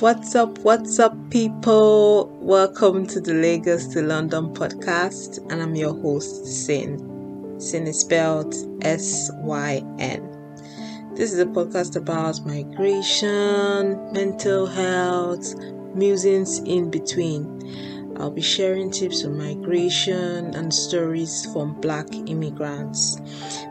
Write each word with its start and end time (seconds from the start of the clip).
What's 0.00 0.34
up? 0.34 0.58
What's 0.58 0.98
up, 0.98 1.16
people? 1.30 2.28
Welcome 2.42 3.06
to 3.06 3.18
the 3.18 3.32
Lagos 3.32 3.86
to 3.94 4.02
London 4.02 4.52
podcast, 4.52 5.38
and 5.50 5.62
I'm 5.62 5.74
your 5.74 5.98
host, 5.98 6.44
Syn. 6.44 7.58
Syn 7.58 7.86
is 7.86 8.00
spelled 8.00 8.54
S 8.84 9.30
Y 9.36 9.82
N. 9.98 11.14
This 11.14 11.32
is 11.32 11.38
a 11.38 11.46
podcast 11.46 11.96
about 11.96 12.44
migration, 12.44 14.12
mental 14.12 14.66
health, 14.66 15.54
musings 15.94 16.58
in 16.58 16.90
between. 16.90 18.14
I'll 18.18 18.30
be 18.30 18.42
sharing 18.42 18.90
tips 18.90 19.24
on 19.24 19.38
migration 19.38 20.54
and 20.54 20.74
stories 20.74 21.50
from 21.54 21.80
black 21.80 22.06
immigrants. 22.26 23.16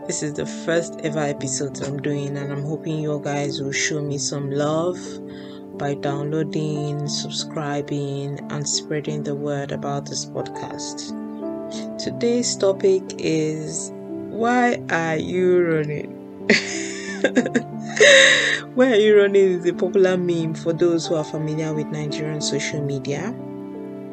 This 0.08 0.24
is 0.24 0.34
the 0.34 0.48
first 0.48 1.00
ever 1.04 1.20
episode 1.20 1.80
I'm 1.84 2.02
doing, 2.02 2.36
and 2.36 2.52
I'm 2.52 2.64
hoping 2.64 2.98
you 2.98 3.22
guys 3.24 3.62
will 3.62 3.72
show 3.72 4.02
me 4.02 4.18
some 4.18 4.50
love 4.50 4.98
by 5.78 5.94
downloading, 5.96 7.08
subscribing, 7.08 8.40
and 8.52 8.68
spreading 8.68 9.24
the 9.24 9.36
word 9.36 9.72
about 9.72 10.06
this 10.06 10.26
podcast. 10.26 11.14
Today's 11.98 12.56
topic 12.56 13.04
is 13.18 13.92
Why 13.94 14.82
are 14.90 15.18
you 15.18 15.66
running? 15.66 16.12
Why 18.76 18.92
are 18.92 18.96
you 18.96 19.18
running 19.18 19.60
is 19.60 19.66
a 19.66 19.74
popular 19.74 20.18
meme 20.18 20.54
for 20.54 20.74
those 20.74 21.08
who 21.08 21.16
are 21.16 21.24
familiar 21.24 21.74
with 21.74 21.88
Nigerian 21.88 22.42
social 22.42 22.82
media. 22.82 23.34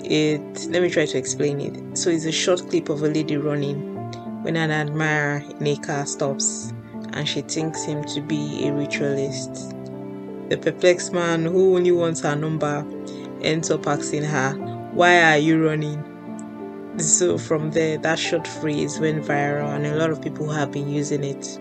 It 0.04 0.66
let 0.70 0.82
me 0.82 0.90
try 0.90 1.06
to 1.06 1.18
explain 1.18 1.60
it. 1.60 1.98
So 1.98 2.10
it's 2.10 2.24
a 2.24 2.32
short 2.32 2.68
clip 2.68 2.88
of 2.88 3.02
a 3.02 3.08
lady 3.08 3.36
running 3.36 3.92
when 4.42 4.56
an 4.56 4.70
admirer 4.70 5.44
in 5.60 5.66
a 5.66 5.76
car 5.76 6.06
stops 6.06 6.72
and 7.12 7.28
she 7.28 7.42
thinks 7.42 7.84
him 7.84 8.04
to 8.04 8.20
be 8.20 8.66
a 8.66 8.72
ritualist. 8.72 9.74
The 10.52 10.58
perplexed 10.58 11.14
man 11.14 11.46
who 11.46 11.76
only 11.76 11.92
wants 11.92 12.20
her 12.20 12.36
number 12.36 12.84
ends 13.40 13.70
up 13.70 13.86
asking 13.86 14.24
her, 14.24 14.52
Why 14.92 15.32
are 15.32 15.38
you 15.38 15.66
running? 15.66 16.04
So 16.98 17.38
from 17.38 17.70
there, 17.70 17.96
that 17.96 18.18
short 18.18 18.46
phrase 18.46 19.00
went 19.00 19.24
viral, 19.24 19.74
and 19.74 19.86
a 19.86 19.96
lot 19.96 20.10
of 20.10 20.20
people 20.20 20.50
have 20.50 20.70
been 20.70 20.90
using 20.90 21.24
it. 21.24 21.58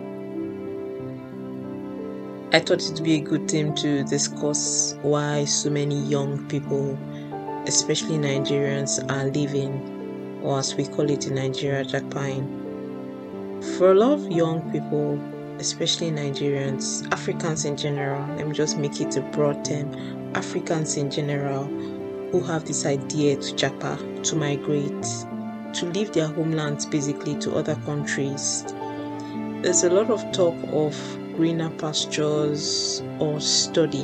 I 2.54 2.60
thought 2.60 2.84
it 2.84 2.92
would 2.96 3.04
be 3.06 3.16
a 3.16 3.22
good 3.22 3.50
thing 3.50 3.74
to 3.76 4.04
discuss 4.04 4.98
why 5.04 5.46
so 5.46 5.70
many 5.70 5.98
young 5.98 6.46
people, 6.50 7.00
especially 7.68 8.18
Nigerians, 8.18 9.00
are 9.10 9.30
leaving, 9.30 10.42
or 10.44 10.60
as 10.60 10.76
we 10.76 10.86
call 10.86 11.10
it 11.10 11.28
in 11.28 11.36
Nigeria, 11.36 11.86
japaing. 11.86 12.44
For 13.78 13.92
a 13.92 13.96
lot 13.96 14.12
of 14.12 14.30
young 14.30 14.70
people, 14.70 15.18
especially 15.62 16.10
Nigerians, 16.10 17.08
Africans 17.14 17.66
in 17.66 17.78
general, 17.78 18.28
let 18.36 18.48
me 18.48 18.54
just 18.54 18.80
make 18.80 19.00
it 19.00 19.16
a 19.16 19.22
broad 19.22 19.64
term, 19.64 19.94
Africans 20.36 20.98
in 20.98 21.12
general 21.12 21.66
who 22.32 22.42
have 22.42 22.66
this 22.66 22.84
idea 22.88 23.36
to 23.36 23.54
japa, 23.54 24.24
to 24.24 24.36
migrate, 24.36 25.06
to 25.76 25.86
leave 25.86 26.14
their 26.14 26.26
homelands 26.26 26.88
basically 26.88 27.38
to 27.38 27.56
other 27.56 27.76
countries. 27.86 28.66
There's 29.62 29.84
a 29.84 29.92
lot 29.92 30.10
of 30.10 30.20
talk 30.32 30.56
of 30.74 30.98
greener 31.36 31.70
pastures 31.70 33.04
or 33.20 33.40
study. 33.40 34.04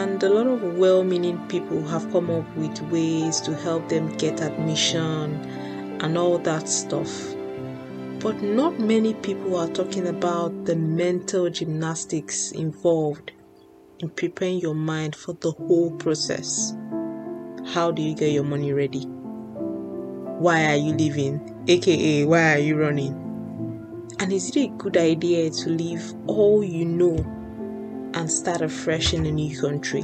And 0.00 0.22
a 0.22 0.30
lot 0.30 0.46
of 0.46 0.78
well 0.78 1.04
meaning 1.04 1.38
people 1.48 1.82
have 1.88 2.10
come 2.10 2.30
up 2.30 2.56
with 2.56 2.80
ways 2.90 3.42
to 3.42 3.54
help 3.54 3.90
them 3.90 4.16
get 4.16 4.40
admission 4.40 5.34
and 6.00 6.16
all 6.16 6.38
that 6.38 6.70
stuff. 6.70 7.34
But 8.22 8.40
not 8.40 8.78
many 8.78 9.14
people 9.14 9.56
are 9.56 9.66
talking 9.66 10.06
about 10.06 10.64
the 10.64 10.76
mental 10.76 11.50
gymnastics 11.50 12.52
involved 12.52 13.32
in 13.98 14.10
preparing 14.10 14.60
your 14.60 14.76
mind 14.76 15.16
for 15.16 15.32
the 15.32 15.50
whole 15.50 15.90
process. 15.96 16.72
How 17.74 17.90
do 17.90 18.00
you 18.00 18.14
get 18.14 18.30
your 18.30 18.44
money 18.44 18.72
ready? 18.72 19.06
Why 20.38 20.66
are 20.66 20.76
you 20.76 20.92
leaving? 20.92 21.64
AKA, 21.66 22.26
why 22.26 22.54
are 22.54 22.58
you 22.58 22.76
running? 22.76 23.12
And 24.20 24.32
is 24.32 24.50
it 24.50 24.56
a 24.56 24.68
good 24.68 24.96
idea 24.96 25.50
to 25.50 25.70
leave 25.70 26.14
all 26.28 26.62
you 26.62 26.84
know 26.84 27.16
and 28.14 28.30
start 28.30 28.60
afresh 28.60 29.14
in 29.14 29.26
a 29.26 29.32
new 29.32 29.60
country? 29.60 30.02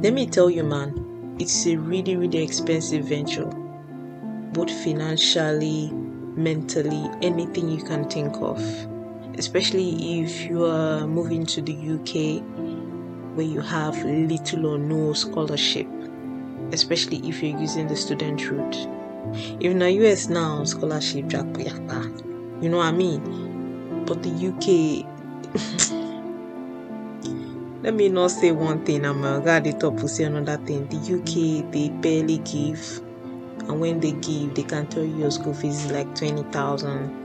Let 0.00 0.12
me 0.12 0.28
tell 0.28 0.48
you, 0.48 0.62
man, 0.62 1.36
it's 1.40 1.66
a 1.66 1.74
really, 1.74 2.14
really 2.14 2.38
expensive 2.38 3.08
venture 3.08 3.50
both 4.54 4.70
financially, 4.70 5.90
mentally, 6.36 7.10
anything 7.20 7.68
you 7.68 7.82
can 7.82 8.08
think 8.08 8.34
of. 8.36 8.58
Especially 9.36 10.20
if 10.20 10.44
you 10.44 10.64
are 10.64 11.06
moving 11.06 11.44
to 11.46 11.60
the 11.60 11.74
UK 11.74 12.40
where 13.36 13.44
you 13.44 13.60
have 13.60 13.96
little 14.04 14.66
or 14.66 14.78
no 14.78 15.12
scholarship, 15.12 15.88
especially 16.72 17.18
if 17.28 17.42
you're 17.42 17.58
using 17.60 17.88
the 17.88 17.96
student 17.96 18.48
route. 18.48 18.76
In 19.60 19.80
the 19.80 19.90
US 19.90 20.28
now, 20.28 20.62
scholarship, 20.64 21.32
you 21.32 22.68
know 22.68 22.76
what 22.76 22.86
I 22.86 22.92
mean? 22.92 24.04
But 24.06 24.22
the 24.22 24.30
UK, 24.30 25.04
let 27.82 27.94
me 27.94 28.08
not 28.08 28.30
say 28.30 28.52
one 28.52 28.84
thing, 28.84 29.04
I'm 29.04 29.22
gonna 29.22 29.60
the 29.60 29.72
top 29.72 29.96
to 29.96 30.08
say 30.08 30.24
another 30.24 30.58
thing. 30.64 30.86
The 30.86 30.98
UK, 31.18 31.72
they 31.72 31.88
barely 31.88 32.38
give 32.38 33.03
and 33.68 33.80
when 33.80 34.00
they 34.00 34.12
give 34.12 34.54
they 34.54 34.62
can 34.62 34.86
tell 34.86 35.04
you 35.04 35.16
your 35.16 35.30
school 35.30 35.54
fees 35.54 35.84
is 35.86 35.92
like 35.92 36.14
20,000 36.14 37.24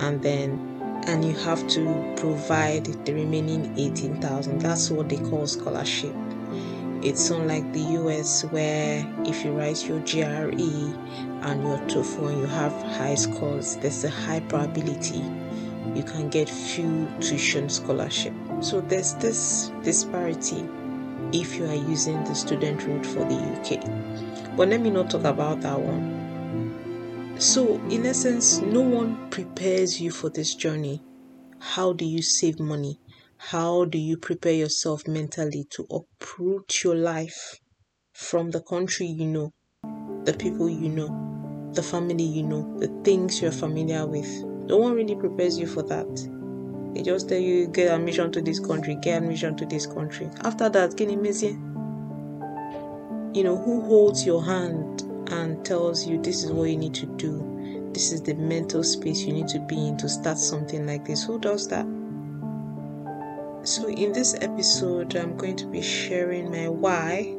and 0.00 0.22
then 0.22 1.02
and 1.06 1.24
you 1.24 1.34
have 1.34 1.66
to 1.68 2.14
provide 2.16 2.84
the 2.84 3.14
remaining 3.14 3.72
18,000 3.78 4.60
that's 4.60 4.90
what 4.90 5.08
they 5.08 5.16
call 5.16 5.46
scholarship. 5.46 6.14
It's 7.00 7.30
unlike 7.30 7.72
the 7.72 7.80
US 8.00 8.44
where 8.46 9.06
if 9.24 9.44
you 9.44 9.52
write 9.52 9.86
your 9.86 10.00
GRE 10.00 10.50
and 11.46 11.62
your 11.62 11.78
TOEFL 11.86 12.28
and 12.30 12.40
you 12.40 12.46
have 12.46 12.72
high 12.98 13.14
scores 13.14 13.76
there's 13.76 14.04
a 14.04 14.10
high 14.10 14.40
probability 14.40 15.22
you 15.94 16.02
can 16.02 16.28
get 16.28 16.48
few 16.48 17.08
tuition 17.20 17.68
scholarship. 17.68 18.34
So 18.60 18.80
there's 18.80 19.14
this 19.14 19.72
disparity 19.82 20.68
if 21.32 21.56
you 21.56 21.66
are 21.66 21.74
using 21.74 22.22
the 22.24 22.34
student 22.34 22.84
route 22.84 23.06
for 23.06 23.24
the 23.24 23.34
UK. 23.34 24.27
But 24.58 24.70
let 24.70 24.80
me 24.80 24.90
not 24.90 25.08
talk 25.08 25.22
about 25.22 25.60
that 25.60 25.80
one. 25.80 27.36
So, 27.38 27.76
in 27.90 28.04
essence, 28.04 28.58
no 28.58 28.80
one 28.80 29.30
prepares 29.30 30.00
you 30.00 30.10
for 30.10 30.30
this 30.30 30.56
journey. 30.56 31.00
How 31.60 31.92
do 31.92 32.04
you 32.04 32.22
save 32.22 32.58
money? 32.58 32.98
How 33.36 33.84
do 33.84 33.98
you 33.98 34.16
prepare 34.16 34.54
yourself 34.54 35.06
mentally 35.06 35.64
to 35.70 35.86
uproot 35.92 36.82
your 36.82 36.96
life 36.96 37.60
from 38.14 38.50
the 38.50 38.60
country 38.60 39.06
you 39.06 39.26
know, 39.26 39.52
the 40.24 40.34
people 40.36 40.68
you 40.68 40.88
know, 40.88 41.70
the 41.72 41.82
family 41.84 42.24
you 42.24 42.42
know, 42.42 42.76
the 42.78 42.88
things 43.04 43.40
you're 43.40 43.52
familiar 43.52 44.08
with? 44.08 44.26
No 44.66 44.78
one 44.78 44.94
really 44.94 45.14
prepares 45.14 45.56
you 45.56 45.68
for 45.68 45.84
that. 45.84 46.08
They 46.94 47.02
just 47.02 47.28
tell 47.28 47.38
you 47.38 47.68
get 47.68 47.94
admission 47.94 48.32
to 48.32 48.42
this 48.42 48.58
country, 48.58 48.96
get 49.00 49.22
admission 49.22 49.56
to 49.58 49.66
this 49.66 49.86
country. 49.86 50.28
After 50.40 50.68
that, 50.68 50.96
can 50.96 51.10
you 51.10 51.16
You 53.34 53.44
know, 53.44 53.56
who 53.56 53.82
holds 53.82 54.24
your 54.24 54.42
hand 54.42 55.02
and 55.30 55.62
tells 55.64 56.06
you 56.06 56.20
this 56.22 56.44
is 56.44 56.50
what 56.50 56.70
you 56.70 56.78
need 56.78 56.94
to 56.94 57.06
do? 57.06 57.90
This 57.92 58.10
is 58.10 58.22
the 58.22 58.34
mental 58.34 58.82
space 58.82 59.20
you 59.20 59.34
need 59.34 59.48
to 59.48 59.58
be 59.60 59.88
in 59.88 59.98
to 59.98 60.08
start 60.08 60.38
something 60.38 60.86
like 60.86 61.04
this. 61.04 61.24
Who 61.24 61.38
does 61.38 61.68
that? 61.68 61.86
So, 63.64 63.86
in 63.86 64.12
this 64.12 64.34
episode, 64.40 65.14
I'm 65.14 65.36
going 65.36 65.56
to 65.56 65.66
be 65.66 65.82
sharing 65.82 66.50
my 66.50 66.68
why, 66.68 67.34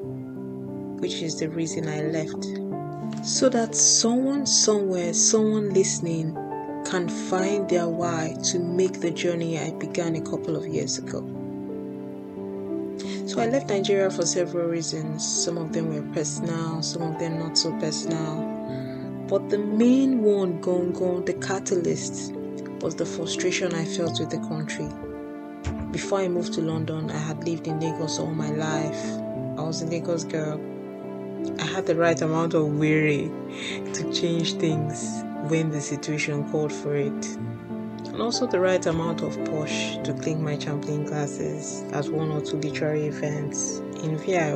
which 0.99 1.23
is 1.23 1.39
the 1.39 1.49
reason 1.49 1.88
I 1.88 2.01
left. 2.01 2.45
So 3.25 3.49
that 3.49 3.73
someone 3.73 4.45
somewhere, 4.45 5.13
someone 5.13 5.72
listening, 5.72 6.35
can 6.85 7.09
find 7.09 7.67
their 7.67 7.88
why 7.88 8.35
to 8.51 8.59
make 8.59 8.99
the 9.01 9.11
journey 9.11 9.57
I 9.57 9.72
began 9.72 10.16
a 10.16 10.22
couple 10.22 10.55
of 10.55 10.67
years 10.67 10.99
ago. 10.99 11.39
So 13.29 13.40
I 13.40 13.46
left 13.46 13.70
Nigeria 13.70 14.09
for 14.09 14.26
several 14.26 14.67
reasons. 14.67 15.23
Some 15.23 15.59
of 15.59 15.72
them 15.72 15.93
were 15.93 16.02
personal, 16.14 16.81
some 16.81 17.03
of 17.03 17.20
them 17.20 17.37
not 17.37 17.59
so 17.59 17.72
personal. 17.73 18.41
But 19.28 19.49
the 19.49 19.59
main 19.59 20.23
one, 20.23 20.59
gone 20.61 20.91
gone, 20.93 21.26
the 21.26 21.34
catalyst, 21.34 22.34
was 22.81 22.96
the 22.96 23.05
frustration 23.05 23.72
I 23.76 23.85
felt 23.85 24.20
with 24.20 24.31
the 24.31 24.40
country. 24.40 24.90
Before 25.91 26.22
I 26.22 26.28
moved 26.28 26.53
to 26.53 26.61
London, 26.61 27.11
I 27.11 27.20
had 27.20 27.47
lived 27.47 27.67
in 27.67 27.79
Lagos 27.79 28.17
all 28.17 28.34
my 28.34 28.49
life. 28.49 29.05
I 29.59 29.61
was 29.61 29.84
a 29.84 29.85
Lagos 29.85 30.23
girl. 30.23 30.59
I 31.59 31.66
had 31.66 31.85
the 31.85 31.96
right 31.96 32.20
amount 32.20 32.55
of 32.55 32.79
weary 32.79 33.29
to 33.93 34.11
change 34.11 34.53
things 34.53 35.23
when 35.49 35.70
the 35.70 35.81
situation 35.81 36.49
called 36.49 36.73
for 36.73 36.96
it. 36.96 37.37
And 38.05 38.22
also 38.22 38.47
the 38.47 38.59
right 38.59 38.85
amount 38.85 39.22
of 39.22 39.37
posh 39.46 39.97
to 40.03 40.13
clink 40.13 40.40
my 40.40 40.57
champagne 40.57 41.05
glasses 41.05 41.84
at 41.93 42.07
one 42.09 42.31
or 42.31 42.41
two 42.41 42.57
literary 42.57 43.07
events 43.07 43.79
in 44.03 44.17
VI. 44.17 44.51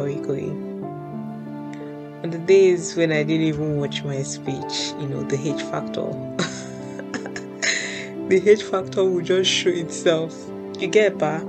On 2.24 2.30
the 2.30 2.40
days 2.40 2.96
when 2.96 3.12
I 3.12 3.24
didn't 3.24 3.48
even 3.48 3.78
watch 3.78 4.04
my 4.04 4.24
speech, 4.24 4.94
you 5.00 5.08
know, 5.08 5.24
the 5.24 5.38
H 5.38 5.62
factor. 5.64 6.04
the 8.30 8.50
H 8.50 8.64
factor 8.64 9.04
would 9.04 9.26
just 9.26 9.52
show 9.52 9.70
itself 9.70 10.34
You 10.80 10.88
get 10.90 11.18
ba? 11.18 11.40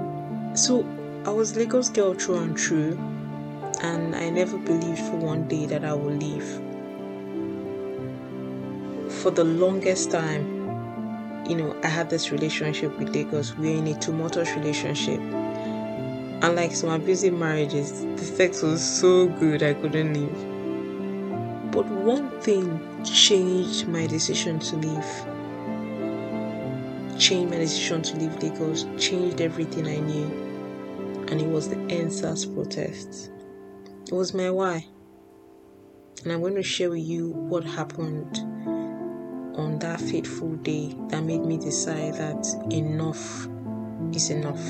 So 0.55 0.87
I 1.25 1.31
was 1.31 1.57
Lagos 1.57 1.89
girl 1.89 2.15
through 2.15 2.37
and 2.37 2.61
through, 2.61 2.97
and 3.83 4.15
I 4.15 4.31
never 4.31 4.57
believed 4.59 5.01
for 5.01 5.17
one 5.17 5.49
day 5.49 5.67
that 5.67 5.85
I 5.85 5.93
would 5.93 6.23
leave. 6.23 6.45
For 9.23 9.33
the 9.33 9.43
longest 9.43 10.13
time, 10.13 10.54
you 11.47 11.57
know, 11.57 11.77
I 11.83 11.89
had 11.89 12.09
this 12.09 12.31
relationship 12.31 12.97
with 12.99 13.15
Lagos. 13.15 13.55
We 13.57 13.71
were 13.71 13.77
in 13.77 13.87
a 13.89 13.99
tumultuous 13.99 14.51
relationship. 14.53 15.21
And 15.21 16.57
like 16.57 16.73
some 16.73 16.91
abusive 16.91 17.35
marriages, 17.35 18.03
the 18.03 18.25
sex 18.25 18.63
was 18.63 18.83
so 18.83 19.29
good 19.29 19.63
I 19.63 19.75
couldn't 19.75 20.15
leave. 20.15 21.73
But 21.73 21.87
one 21.87 22.31
thing 22.41 22.81
changed 23.05 23.89
my 23.89 24.07
decision 24.07 24.59
to 24.61 24.77
leave. 24.77 25.07
Changed 27.19 27.51
my 27.51 27.59
decision 27.59 28.03
to 28.03 28.17
leave 28.17 28.43
Lagos, 28.43 28.87
changed 28.99 29.41
everything 29.41 29.87
I 29.87 29.99
knew. 30.01 30.27
And 31.29 31.41
it 31.41 31.47
was 31.47 31.69
the 31.69 31.77
EndSARS 31.77 32.53
protest. 32.55 33.31
It 34.07 34.13
was 34.13 34.35
my 34.35 34.51
why. 34.51 34.87
And 36.23 36.33
I'm 36.33 36.41
going 36.41 36.55
to 36.55 36.63
share 36.63 36.91
with 36.91 37.03
you 37.03 37.31
what 37.31 37.65
happened 37.65 38.39
on 39.57 39.79
that 39.81 40.01
fateful 40.01 40.55
day 40.57 40.95
that 41.09 41.23
made 41.23 41.45
me 41.45 41.57
decide 41.57 42.15
that 42.15 42.47
enough 42.71 43.47
is 44.13 44.31
enough. 44.31 44.65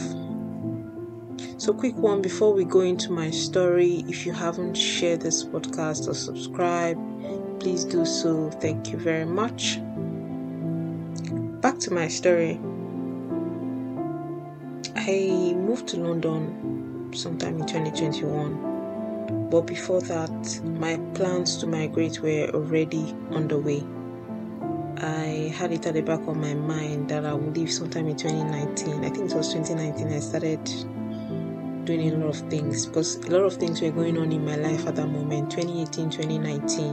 So, 1.56 1.72
quick 1.72 1.96
one 1.96 2.20
before 2.20 2.52
we 2.52 2.64
go 2.64 2.80
into 2.80 3.12
my 3.12 3.30
story. 3.30 4.04
If 4.08 4.26
you 4.26 4.32
haven't 4.32 4.74
shared 4.74 5.20
this 5.20 5.44
podcast 5.44 6.08
or 6.08 6.14
subscribed, 6.14 7.00
please 7.60 7.84
do 7.84 8.04
so. 8.04 8.50
Thank 8.50 8.92
you 8.92 8.98
very 8.98 9.24
much. 9.24 9.78
Back 11.60 11.78
to 11.80 11.92
my 11.92 12.08
story. 12.08 12.60
I 14.96 15.54
moved 15.56 15.88
to 15.88 15.96
London 15.98 17.10
sometime 17.14 17.60
in 17.60 17.66
2021, 17.66 19.48
but 19.50 19.62
before 19.62 20.00
that, 20.02 20.60
my 20.78 20.96
plans 21.14 21.56
to 21.58 21.66
migrate 21.66 22.20
were 22.20 22.50
already 22.52 23.14
underway. 23.30 23.82
I 24.98 25.52
had 25.56 25.72
it 25.72 25.86
at 25.86 25.94
the 25.94 26.02
back 26.02 26.20
of 26.26 26.36
my 26.36 26.54
mind 26.54 27.08
that 27.10 27.24
I 27.24 27.34
would 27.34 27.56
leave 27.56 27.72
sometime 27.72 28.06
in 28.06 28.16
2019. 28.16 29.04
I 29.04 29.10
think 29.10 29.30
it 29.30 29.36
was 29.36 29.52
2019 29.52 30.12
I 30.12 30.20
started 30.20 30.64
doing 31.84 32.12
a 32.12 32.16
lot 32.16 32.28
of 32.28 32.50
things 32.50 32.86
because 32.86 33.16
a 33.16 33.30
lot 33.30 33.44
of 33.44 33.54
things 33.54 33.82
were 33.82 33.90
going 33.90 34.16
on 34.16 34.32
in 34.32 34.44
my 34.44 34.56
life 34.56 34.86
at 34.86 34.96
that 34.96 35.06
moment 35.06 35.50
2018 35.50 36.08
2019 36.08 36.84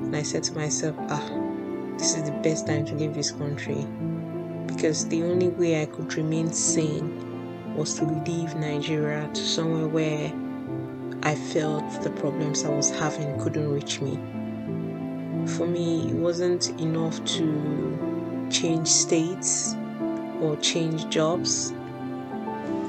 and 0.00 0.14
i 0.14 0.22
said 0.22 0.42
to 0.42 0.52
myself 0.52 0.94
ah 1.08 1.26
this 1.96 2.14
is 2.14 2.24
the 2.24 2.36
best 2.42 2.66
time 2.66 2.84
to 2.84 2.94
leave 2.94 3.14
this 3.14 3.32
country. 3.32 3.84
Because 4.68 5.08
the 5.08 5.24
only 5.24 5.48
way 5.48 5.82
i 5.82 5.86
could 5.86 6.14
remain 6.14 6.52
sane 6.52 7.74
was 7.74 7.94
to 7.94 8.04
leave 8.04 8.54
nigeria 8.56 9.28
to 9.32 9.40
somewhere 9.40 9.88
where 9.88 10.32
i 11.22 11.34
felt 11.34 12.02
the 12.02 12.10
problems 12.10 12.64
i 12.64 12.68
was 12.68 12.90
having 12.90 13.40
couldn't 13.40 13.68
reach 13.68 14.00
me 14.00 14.18
for 15.48 15.66
me 15.66 16.08
it 16.10 16.14
wasn't 16.14 16.70
enough 16.80 17.24
to 17.24 18.48
change 18.50 18.88
states 18.88 19.74
or 20.40 20.56
change 20.56 21.08
jobs 21.08 21.72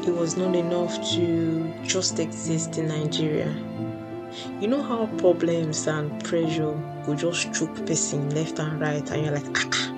it 0.10 0.16
was 0.16 0.38
not 0.38 0.56
enough 0.56 0.96
to 1.12 1.72
just 1.84 2.20
exist 2.20 2.78
in 2.78 2.88
Nigeria. 2.88 3.54
You 4.60 4.68
know 4.68 4.82
how 4.82 5.08
problems 5.18 5.86
and 5.88 6.24
pressure 6.24 6.76
could 7.06 7.20
just 7.20 7.54
choke 7.54 7.86
person 7.86 8.30
left 8.32 8.60
and 8.60 8.80
right, 8.80 9.08
and 9.12 9.26
you're 9.26 9.36
like, 9.36 9.58
ah, 9.58 9.94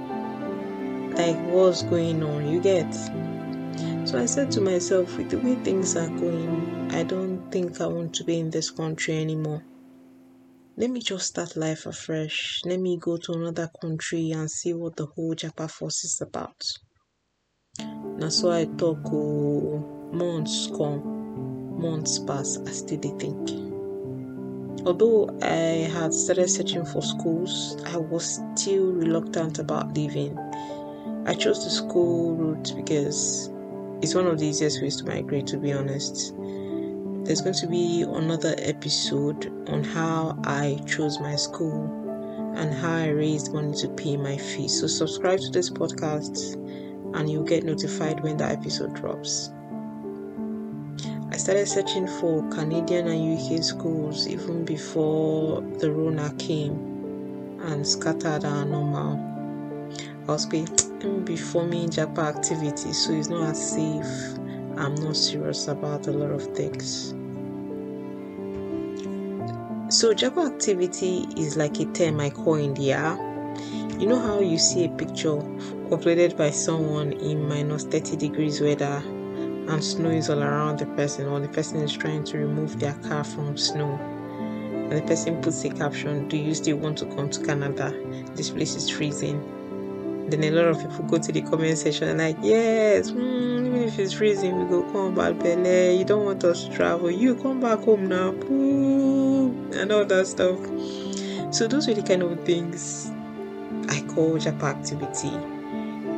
like 1.15 1.39
what's 1.51 1.83
going 1.83 2.23
on? 2.23 2.49
You 2.49 2.61
get. 2.61 2.91
So 4.05 4.19
I 4.19 4.25
said 4.25 4.51
to 4.51 4.61
myself, 4.61 5.15
with 5.17 5.29
the 5.29 5.37
way 5.37 5.55
things 5.55 5.95
are 5.95 6.09
going, 6.09 6.89
I 6.91 7.03
don't 7.03 7.39
think 7.51 7.79
I 7.79 7.87
want 7.87 8.13
to 8.15 8.23
be 8.23 8.39
in 8.39 8.49
this 8.49 8.71
country 8.71 9.17
anymore. 9.17 9.63
Let 10.77 10.89
me 10.89 10.99
just 10.99 11.27
start 11.27 11.55
life 11.55 11.85
afresh. 11.85 12.61
Let 12.65 12.79
me 12.79 12.97
go 12.97 13.17
to 13.17 13.33
another 13.33 13.69
country 13.81 14.31
and 14.31 14.49
see 14.49 14.73
what 14.73 14.95
the 14.95 15.05
whole 15.05 15.35
Japa 15.35 15.69
force 15.69 16.03
is 16.03 16.21
about. 16.21 16.61
na 18.21 18.29
so 18.29 18.51
i 18.51 18.65
talk 18.77 18.99
oh 19.11 19.79
months 20.13 20.69
come 20.77 21.01
months 21.81 22.19
pass 22.19 22.57
i 22.67 22.71
still 22.71 22.99
dey 22.99 23.13
think 23.17 23.49
although 24.85 25.25
i 25.41 25.89
had 25.95 26.13
started 26.13 26.47
searching 26.47 26.85
for 26.85 27.01
schools 27.01 27.77
i 27.93 27.97
was 27.97 28.39
still 28.55 28.91
reluctant 28.93 29.57
about 29.59 29.93
leaving 29.97 30.37
i 31.25 31.33
chose 31.33 31.63
the 31.65 31.69
school 31.71 32.35
route 32.35 32.73
because 32.75 33.49
it's 34.03 34.13
one 34.13 34.27
of 34.27 34.37
the 34.37 34.45
easiest 34.45 34.81
ways 34.83 34.97
to 34.97 35.05
migrate 35.05 35.47
to 35.47 35.57
be 35.57 35.73
honest 35.73 36.33
there's 37.23 37.41
going 37.41 37.55
to 37.55 37.67
be 37.67 38.03
another 38.03 38.55
episode 38.57 39.47
on 39.69 39.83
how 39.83 40.37
i 40.43 40.79
chose 40.85 41.19
my 41.19 41.35
school 41.35 41.85
and 42.55 42.73
how 42.73 42.95
i 42.95 43.07
raised 43.07 43.53
money 43.53 43.73
to 43.73 43.87
pay 43.89 44.17
my 44.17 44.37
fees 44.37 44.79
so 44.79 44.87
subscribe 44.87 45.39
to 45.39 45.49
this 45.49 45.69
podcast 45.69 46.57
and 47.13 47.29
you'll 47.29 47.43
get 47.43 47.63
notified 47.63 48.21
when 48.21 48.37
the 48.37 48.45
episode 48.45 48.93
drops. 48.95 49.51
I 51.31 51.37
started 51.37 51.67
searching 51.67 52.07
for 52.07 52.47
Canadian 52.49 53.07
and 53.07 53.39
UK 53.39 53.63
schools 53.63 54.27
even 54.27 54.65
before 54.65 55.61
the 55.79 55.91
Rona 55.91 56.33
came 56.37 57.59
and 57.61 57.87
scattered 57.87 58.45
our 58.45 58.65
normal. 58.65 59.27
I 60.27 60.31
was 60.31 60.45
hmm, 60.45 61.23
be 61.23 61.35
forming 61.35 61.89
Japa 61.89 62.35
activities, 62.35 63.05
so 63.05 63.13
it's 63.13 63.29
not 63.29 63.49
as 63.49 63.75
if 63.77 64.40
I'm 64.81 64.95
not 64.95 65.15
serious 65.15 65.67
about 65.67 66.07
a 66.07 66.11
lot 66.11 66.31
of 66.31 66.43
things. 66.55 67.09
So 69.95 70.13
Japa 70.13 70.51
activity 70.51 71.27
is 71.37 71.55
like 71.55 71.79
a 71.79 71.85
term 71.85 72.19
I 72.19 72.31
coined, 72.31 72.79
yeah. 72.79 73.15
You 73.99 74.07
know 74.07 74.19
how 74.19 74.39
you 74.39 74.57
see 74.57 74.85
a 74.85 74.89
picture 74.89 75.37
uploaded 75.91 76.35
by 76.35 76.49
someone 76.49 77.11
in 77.11 77.47
minus 77.47 77.83
30 77.83 78.17
degrees 78.17 78.59
weather 78.59 79.03
and 79.69 79.83
snow 79.83 80.09
is 80.09 80.31
all 80.31 80.41
around 80.41 80.79
the 80.79 80.87
person, 80.87 81.27
or 81.27 81.39
the 81.39 81.47
person 81.47 81.77
is 81.81 81.93
trying 81.93 82.23
to 82.23 82.39
remove 82.39 82.79
their 82.79 82.95
car 83.07 83.23
from 83.23 83.57
snow. 83.57 83.93
And 83.93 84.93
the 84.93 85.03
person 85.03 85.41
puts 85.43 85.63
a 85.63 85.69
caption 85.69 86.27
Do 86.27 86.37
you 86.37 86.55
still 86.55 86.77
want 86.77 86.97
to 86.97 87.05
come 87.05 87.29
to 87.29 87.45
Canada? 87.45 87.93
This 88.33 88.49
place 88.49 88.75
is 88.75 88.89
freezing. 88.89 89.39
Then 90.29 90.43
a 90.43 90.51
lot 90.51 90.65
of 90.65 90.79
people 90.79 91.05
go 91.05 91.19
to 91.19 91.31
the 91.31 91.41
comment 91.41 91.77
section 91.77 92.09
and 92.09 92.17
like, 92.17 92.37
yes, 92.41 93.11
mm, 93.11 93.60
even 93.71 93.87
if 93.87 93.99
it's 93.99 94.13
freezing, 94.13 94.59
we 94.59 94.65
go 94.69 94.83
come 94.91 95.15
back, 95.15 95.39
Bele. 95.39 95.95
You 95.97 96.03
don't 96.03 96.25
want 96.25 96.43
us 96.43 96.65
to 96.65 96.71
travel. 96.71 97.09
You 97.09 97.35
come 97.35 97.61
back 97.61 97.79
home 97.79 98.07
now, 98.07 98.31
and 99.79 99.91
all 99.91 100.03
that 100.03 100.27
stuff. 100.27 100.59
So 101.53 101.67
those 101.67 101.87
were 101.87 101.93
the 101.93 102.03
kind 102.03 102.21
of 102.21 102.43
things 102.43 103.09
I 103.87 104.01
call 104.13 104.37
Japa 104.37 104.63
activity 104.63 105.29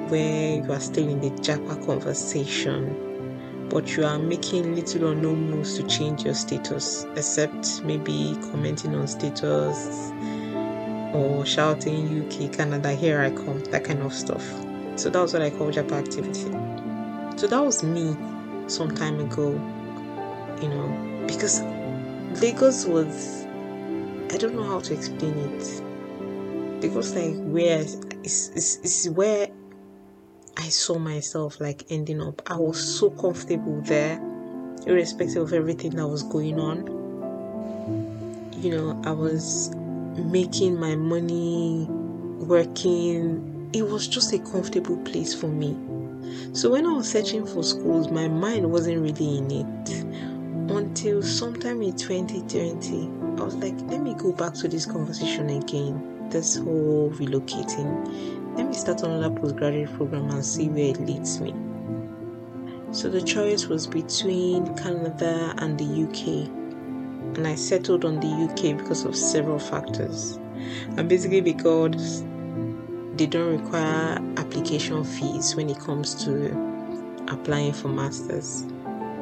where 0.09 0.63
you 0.63 0.71
are 0.71 0.79
still 0.79 1.07
in 1.07 1.21
the 1.21 1.29
Japa 1.41 1.85
conversation, 1.85 3.67
but 3.69 3.95
you 3.95 4.03
are 4.03 4.17
making 4.17 4.75
little 4.75 5.09
or 5.09 5.15
no 5.15 5.35
moves 5.35 5.77
to 5.77 5.83
change 5.87 6.23
your 6.23 6.33
status, 6.33 7.05
except 7.15 7.83
maybe 7.83 8.35
commenting 8.51 8.95
on 8.95 9.07
status 9.07 10.11
or 11.13 11.45
shouting 11.45 12.25
UK, 12.25 12.51
Canada, 12.51 12.93
here 12.93 13.21
I 13.21 13.29
come, 13.29 13.59
that 13.65 13.83
kind 13.83 14.01
of 14.01 14.11
stuff. 14.11 14.43
So 14.95 15.11
that 15.11 15.21
was 15.21 15.33
what 15.33 15.43
I 15.43 15.51
call 15.51 15.71
Japa 15.71 15.93
activity. 15.93 16.62
So 17.35 17.47
that 17.47 17.63
was 17.63 17.83
me 17.83 18.15
some 18.67 18.95
time 18.95 19.19
ago, 19.19 19.51
you 20.61 20.69
know, 20.69 21.25
because 21.27 21.61
Lagos 22.41 22.85
was, 22.85 23.45
I 24.31 24.37
don't 24.37 24.55
know 24.55 24.63
how 24.63 24.79
to 24.79 24.93
explain 24.93 25.37
it. 25.37 26.81
Because 26.81 27.15
like 27.15 27.35
where 27.35 27.85
it's 28.23 29.07
where 29.09 29.47
I 30.57 30.69
saw 30.69 30.97
myself 30.97 31.59
like 31.59 31.85
ending 31.89 32.21
up. 32.21 32.41
I 32.49 32.57
was 32.57 32.99
so 32.99 33.09
comfortable 33.09 33.81
there, 33.81 34.19
irrespective 34.85 35.43
of 35.43 35.53
everything 35.53 35.91
that 35.95 36.07
was 36.07 36.23
going 36.23 36.59
on. 36.59 36.87
You 38.61 38.71
know, 38.71 39.01
I 39.05 39.11
was 39.11 39.71
making 40.15 40.79
my 40.79 40.95
money, 40.95 41.87
working. 41.89 43.69
It 43.73 43.81
was 43.81 44.07
just 44.07 44.31
a 44.33 44.39
comfortable 44.39 44.97
place 44.97 45.33
for 45.33 45.47
me. 45.47 45.75
So 46.53 46.71
when 46.71 46.85
I 46.85 46.93
was 46.93 47.09
searching 47.09 47.45
for 47.45 47.63
schools, 47.63 48.09
my 48.09 48.27
mind 48.27 48.71
wasn't 48.71 49.01
really 49.01 49.37
in 49.37 49.51
it. 49.51 50.71
Until 50.71 51.21
sometime 51.21 51.81
in 51.81 51.95
2020, 51.95 53.11
I 53.39 53.43
was 53.43 53.55
like, 53.55 53.79
let 53.83 54.01
me 54.01 54.13
go 54.15 54.31
back 54.31 54.53
to 54.55 54.67
this 54.67 54.85
conversation 54.85 55.49
again. 55.49 56.29
This 56.29 56.55
whole 56.55 57.11
relocating 57.11 58.43
let 58.55 58.67
me 58.67 58.73
start 58.75 59.01
another 59.01 59.31
postgraduate 59.31 59.91
program 59.95 60.29
and 60.29 60.45
see 60.45 60.69
where 60.69 60.89
it 60.91 60.99
leads 61.01 61.41
me. 61.41 61.55
So 62.91 63.09
the 63.09 63.21
choice 63.21 63.65
was 63.65 63.87
between 63.87 64.75
Canada 64.77 65.55
and 65.57 65.75
the 65.79 65.85
UK, 65.85 66.47
and 67.35 67.47
I 67.47 67.55
settled 67.55 68.05
on 68.05 68.19
the 68.19 68.27
UK 68.27 68.77
because 68.77 69.05
of 69.05 69.15
several 69.15 69.57
factors. 69.57 70.37
And 70.97 71.09
basically, 71.09 71.41
because 71.41 72.23
they 73.15 73.27
don't 73.27 73.61
require 73.61 74.17
application 74.37 75.03
fees 75.03 75.55
when 75.55 75.69
it 75.69 75.79
comes 75.79 76.15
to 76.25 76.47
applying 77.29 77.73
for 77.73 77.89
masters. 77.89 78.63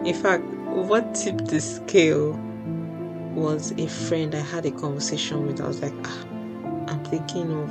In 0.05 0.13
fact, 0.13 0.43
what 0.43 1.13
tipped 1.13 1.47
the 1.47 1.59
scale 1.59 2.39
was 3.35 3.71
a 3.77 3.87
friend 3.87 4.33
I 4.33 4.39
had 4.39 4.65
a 4.65 4.71
conversation 4.71 5.45
with. 5.45 5.61
I 5.61 5.67
was 5.67 5.81
like, 5.81 5.93
ah, 6.05 6.25
I'm 6.87 7.03
thinking 7.05 7.51
of 7.51 7.69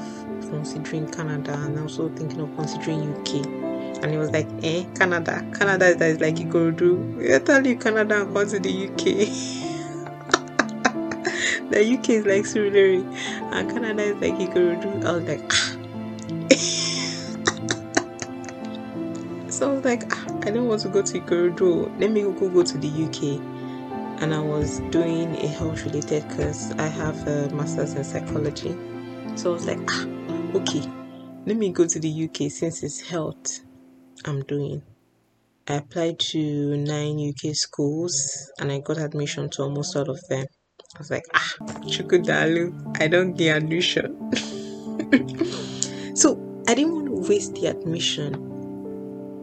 considering 0.50 1.10
Canada 1.10 1.54
and 1.54 1.78
also 1.78 2.08
thinking 2.10 2.40
of 2.40 2.54
considering 2.56 3.14
UK. 3.14 3.46
And 4.02 4.10
he 4.10 4.16
was 4.16 4.30
like, 4.30 4.46
eh, 4.62 4.84
Canada. 4.96 5.46
Canada 5.58 5.88
is, 5.88 6.00
is 6.00 6.20
like 6.20 6.36
Ikorodu. 6.36 7.34
I 7.34 7.38
tell 7.40 7.66
you 7.66 7.76
Canada 7.76 8.22
and 8.22 8.50
to 8.50 8.58
the 8.58 8.88
UK. 8.88 9.04
the 11.70 11.98
UK 11.98 12.08
is 12.10 12.26
like 12.26 12.44
Surulere 12.44 13.04
and 13.52 13.70
Canada 13.70 14.02
is 14.02 14.20
like 14.20 14.34
Ikorodu. 14.34 15.04
I 15.04 15.12
was 15.12 15.24
like, 15.24 15.42
ah. 15.52 15.69
So 19.48 19.70
I 19.70 19.74
was 19.74 19.84
like, 19.84 20.12
I 20.46 20.50
don't 20.50 20.68
want 20.68 20.82
to 20.82 20.88
go 20.88 21.02
to 21.02 21.20
Ikorodu. 21.20 22.00
Let 22.00 22.10
me 22.12 22.22
go, 22.22 22.48
go 22.48 22.62
to 22.62 22.78
the 22.78 22.88
UK. 22.88 23.40
And 24.22 24.34
I 24.34 24.40
was 24.40 24.80
doing 24.90 25.34
a 25.36 25.46
health 25.46 25.84
related 25.84 26.28
course. 26.30 26.72
I 26.72 26.86
have 26.86 27.26
a 27.26 27.48
master's 27.54 27.94
in 27.94 28.04
psychology. 28.04 28.76
So 29.36 29.50
I 29.50 29.54
was 29.54 29.66
like, 29.66 29.80
ah, 29.88 30.06
okay, 30.54 30.82
let 31.46 31.56
me 31.56 31.70
go 31.70 31.86
to 31.86 31.98
the 31.98 32.24
UK 32.24 32.50
since 32.50 32.82
it's 32.82 33.00
health 33.00 33.60
I'm 34.26 34.42
doing. 34.42 34.82
I 35.68 35.74
applied 35.74 36.18
to 36.30 36.76
nine 36.76 37.18
UK 37.30 37.54
schools 37.54 38.50
and 38.58 38.70
I 38.72 38.80
got 38.80 38.98
admission 38.98 39.48
to 39.50 39.62
almost 39.62 39.96
all 39.96 40.10
of 40.10 40.20
them. 40.28 40.46
I 40.94 40.98
was 40.98 41.10
like, 41.10 41.24
ah, 41.34 41.54
Chukudalu, 41.86 43.00
I 43.00 43.08
don't 43.08 43.32
get 43.34 43.56
admission. 43.58 44.30
I 46.70 46.74
didn't 46.74 46.94
want 46.94 47.06
to 47.06 47.28
waste 47.28 47.54
the 47.54 47.66
admission. 47.66 48.32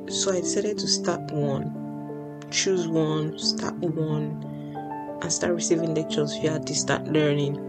So 0.09 0.31
I 0.31 0.39
decided 0.39 0.77
to 0.77 0.87
start 0.87 1.29
one, 1.31 2.41
choose 2.51 2.87
one, 2.87 3.37
start 3.37 3.75
one, 3.75 5.19
and 5.21 5.31
start 5.31 5.53
receiving 5.53 5.93
lectures 5.93 6.37
via 6.37 6.57
distant 6.59 7.11
learning 7.11 7.67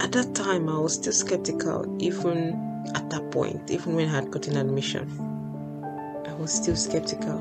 at 0.00 0.12
that 0.12 0.34
time, 0.34 0.68
I 0.68 0.78
was 0.78 0.94
still 0.94 1.12
skeptical, 1.12 1.96
even 2.00 2.54
at 2.94 3.10
that 3.10 3.30
point, 3.30 3.70
even 3.70 3.94
when 3.94 4.08
I 4.08 4.12
had 4.12 4.30
gotten 4.30 4.56
admission. 4.56 5.06
I 6.26 6.32
was 6.34 6.52
still 6.52 6.74
skeptical. 6.74 7.38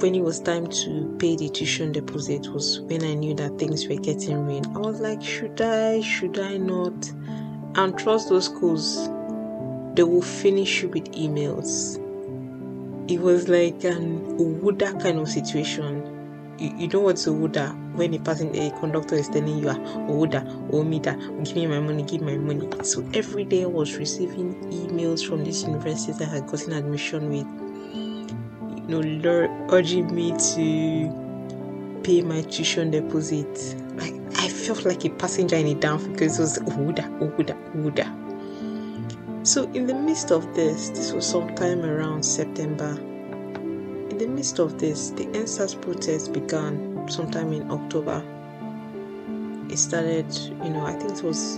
When 0.00 0.14
it 0.14 0.22
was 0.22 0.40
time 0.40 0.68
to 0.68 1.16
pay 1.18 1.36
the 1.36 1.48
tuition 1.48 1.92
deposit, 1.92 2.46
was 2.48 2.80
when 2.82 3.04
I 3.04 3.14
knew 3.14 3.34
that 3.34 3.58
things 3.58 3.86
were 3.88 3.96
getting 3.96 4.46
real. 4.46 4.62
I 4.74 4.78
was 4.78 5.00
like, 5.00 5.22
should 5.22 5.60
I, 5.60 6.00
should 6.00 6.38
I 6.38 6.56
not? 6.56 7.12
And 7.74 7.98
trust 7.98 8.28
those 8.28 8.46
schools, 8.46 9.08
they 9.94 10.02
will 10.02 10.22
finish 10.22 10.82
you 10.82 10.88
with 10.88 11.04
emails. 11.12 11.98
It 13.10 13.20
was 13.20 13.48
like 13.48 13.82
an 13.84 14.38
Uwuda 14.38 15.00
kind 15.02 15.18
of 15.18 15.28
situation 15.28 16.12
you, 16.62 16.72
you 16.78 16.88
know 16.88 17.00
what's 17.00 17.26
Owuda 17.26 17.74
when 17.94 18.14
a 18.14 18.18
person 18.18 18.54
a 18.56 18.70
conductor 18.78 19.16
is 19.16 19.28
telling 19.28 19.58
you 19.58 19.68
ah, 19.68 19.74
Owuda, 20.08 20.70
Omida, 20.70 21.44
give 21.44 21.56
me 21.56 21.66
my 21.66 21.80
money, 21.80 22.02
give 22.04 22.22
me 22.22 22.36
my 22.36 22.54
money. 22.54 22.68
So 22.84 23.06
every 23.14 23.44
day 23.44 23.64
I 23.64 23.66
was 23.66 23.96
receiving 23.96 24.54
emails 24.70 25.26
from 25.26 25.44
these 25.44 25.62
universities 25.62 26.20
I 26.20 26.24
had 26.26 26.46
gotten 26.46 26.72
admission 26.72 27.28
with, 27.28 27.46
you 28.88 29.02
know, 29.02 29.66
urging 29.70 30.14
me 30.14 30.30
to 30.32 31.21
pay 32.02 32.22
my 32.22 32.42
tuition 32.42 32.90
deposit. 32.90 33.76
Like 33.96 34.14
I 34.38 34.48
felt 34.48 34.84
like 34.84 35.04
a 35.04 35.10
passenger 35.10 35.56
in 35.56 35.66
a 35.66 35.74
danfo 35.74 36.12
because 36.12 36.38
it 36.38 36.42
was 36.42 36.58
Owuda, 36.58 37.04
Owuda, 37.20 37.56
Owuda. 37.74 39.46
So 39.46 39.64
in 39.72 39.86
the 39.86 39.94
midst 39.94 40.30
of 40.30 40.54
this, 40.54 40.90
this 40.90 41.12
was 41.12 41.26
sometime 41.26 41.84
around 41.84 42.22
September 42.24 42.98
in 44.12 44.18
the 44.18 44.26
midst 44.26 44.58
of 44.58 44.78
this, 44.78 45.08
the 45.10 45.24
EndSARS 45.28 45.80
protest 45.80 46.34
began 46.34 47.08
sometime 47.08 47.50
in 47.54 47.70
October. 47.70 48.22
It 49.70 49.78
started, 49.78 50.30
you 50.62 50.68
know, 50.68 50.84
I 50.84 50.92
think 50.92 51.16
it 51.16 51.22
was 51.22 51.56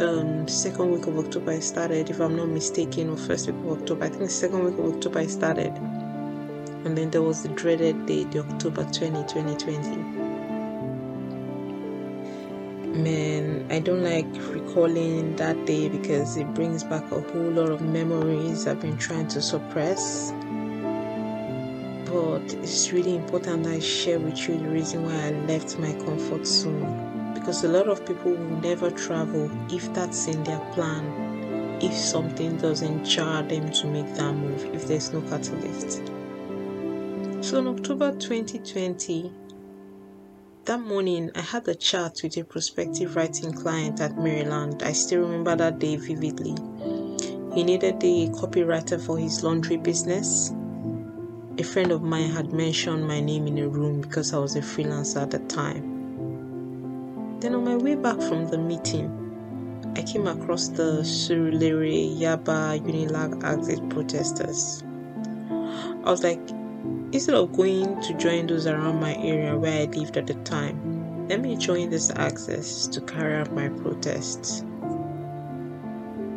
um, 0.00 0.48
second 0.48 0.92
week 0.92 1.06
of 1.06 1.18
October 1.18 1.52
it 1.52 1.62
started, 1.62 2.08
if 2.08 2.18
I'm 2.20 2.36
not 2.36 2.48
mistaken, 2.48 3.10
or 3.10 3.18
first 3.18 3.48
week 3.48 3.56
of 3.66 3.82
October. 3.82 4.06
I 4.06 4.08
think 4.08 4.30
second 4.30 4.64
week 4.64 4.78
of 4.78 4.94
October 4.94 5.20
it 5.20 5.30
started. 5.30 5.74
And 6.84 6.96
then 6.96 7.10
there 7.10 7.22
was 7.22 7.42
the 7.42 7.48
dreaded 7.50 8.06
day, 8.06 8.24
the 8.24 8.40
October 8.40 8.84
20, 8.84 9.22
2020. 9.24 9.96
Man, 12.98 13.66
I 13.70 13.80
don't 13.80 14.02
like 14.02 14.26
recalling 14.52 15.36
that 15.36 15.64
day 15.66 15.88
because 15.88 16.36
it 16.36 16.52
brings 16.54 16.84
back 16.84 17.04
a 17.12 17.20
whole 17.20 17.50
lot 17.50 17.70
of 17.70 17.80
memories 17.82 18.66
I've 18.66 18.80
been 18.80 18.98
trying 18.98 19.28
to 19.28 19.40
suppress 19.40 20.32
but 22.10 22.42
it's 22.54 22.90
really 22.90 23.14
important 23.14 23.66
I 23.68 23.78
share 23.78 24.18
with 24.18 24.48
you 24.48 24.58
the 24.58 24.68
reason 24.68 25.04
why 25.04 25.14
I 25.14 25.30
left 25.46 25.78
my 25.78 25.92
comfort 25.92 26.44
zone. 26.44 27.32
Because 27.34 27.62
a 27.62 27.68
lot 27.68 27.86
of 27.86 28.04
people 28.04 28.32
will 28.32 28.60
never 28.60 28.90
travel 28.90 29.48
if 29.70 29.92
that's 29.94 30.26
in 30.26 30.42
their 30.42 30.58
plan, 30.72 31.78
if 31.80 31.92
something 31.92 32.56
doesn't 32.56 33.04
jar 33.04 33.44
them 33.44 33.70
to 33.70 33.86
make 33.86 34.12
that 34.16 34.32
move, 34.32 34.64
if 34.74 34.88
there's 34.88 35.12
no 35.12 35.20
catalyst. 35.22 36.02
So 37.42 37.58
in 37.58 37.68
October 37.68 38.12
2020, 38.12 39.32
that 40.66 40.80
morning 40.80 41.30
I 41.34 41.40
had 41.40 41.66
a 41.68 41.74
chat 41.74 42.20
with 42.22 42.36
a 42.36 42.44
prospective 42.44 43.16
writing 43.16 43.52
client 43.52 44.00
at 44.00 44.16
Maryland. 44.18 44.82
I 44.82 44.92
still 44.92 45.22
remember 45.22 45.56
that 45.56 45.78
day 45.78 45.96
vividly. 45.96 46.54
He 47.54 47.64
needed 47.64 48.02
a 48.04 48.28
copywriter 48.28 49.00
for 49.00 49.18
his 49.18 49.42
laundry 49.42 49.76
business 49.76 50.52
a 51.60 51.62
friend 51.62 51.92
of 51.92 52.02
mine 52.02 52.30
had 52.30 52.54
mentioned 52.54 53.06
my 53.06 53.20
name 53.20 53.46
in 53.46 53.58
a 53.58 53.68
room 53.68 54.00
because 54.00 54.32
I 54.32 54.38
was 54.38 54.56
a 54.56 54.60
freelancer 54.60 55.20
at 55.20 55.30
the 55.30 55.40
time. 55.40 57.38
Then 57.40 57.54
on 57.54 57.64
my 57.64 57.76
way 57.76 57.96
back 57.96 58.16
from 58.16 58.48
the 58.48 58.56
meeting, 58.56 59.12
I 59.94 60.02
came 60.02 60.26
across 60.26 60.68
the 60.68 61.02
Surulere 61.02 62.18
Yaba 62.18 62.80
Unilag 62.80 63.44
Axis 63.44 63.80
protesters. 63.90 64.82
I 66.02 66.10
was 66.10 66.22
like, 66.22 66.40
instead 67.12 67.34
of 67.34 67.52
going 67.52 68.00
to 68.02 68.14
join 68.14 68.46
those 68.46 68.66
around 68.66 69.00
my 69.00 69.14
area 69.16 69.56
where 69.56 69.82
I 69.82 69.84
lived 69.84 70.16
at 70.16 70.26
the 70.26 70.34
time, 70.44 71.26
let 71.28 71.40
me 71.40 71.56
join 71.56 71.90
this 71.90 72.10
axis 72.10 72.86
to 72.88 73.00
carry 73.02 73.36
out 73.36 73.52
my 73.52 73.68
protests. 73.68 74.60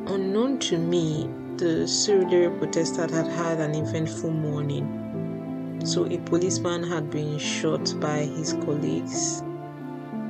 Unknown 0.06 0.60
to 0.60 0.78
me, 0.78 1.30
the 1.58 1.86
Surulere 1.86 2.58
protester 2.58 3.02
had 3.04 3.28
had 3.28 3.60
an 3.60 3.76
eventful 3.76 4.32
morning 4.32 5.04
so, 5.84 6.06
a 6.06 6.18
policeman 6.20 6.82
had 6.82 7.12
been 7.12 7.38
shot 7.38 7.94
by 8.00 8.20
his 8.20 8.54
colleagues 8.54 9.44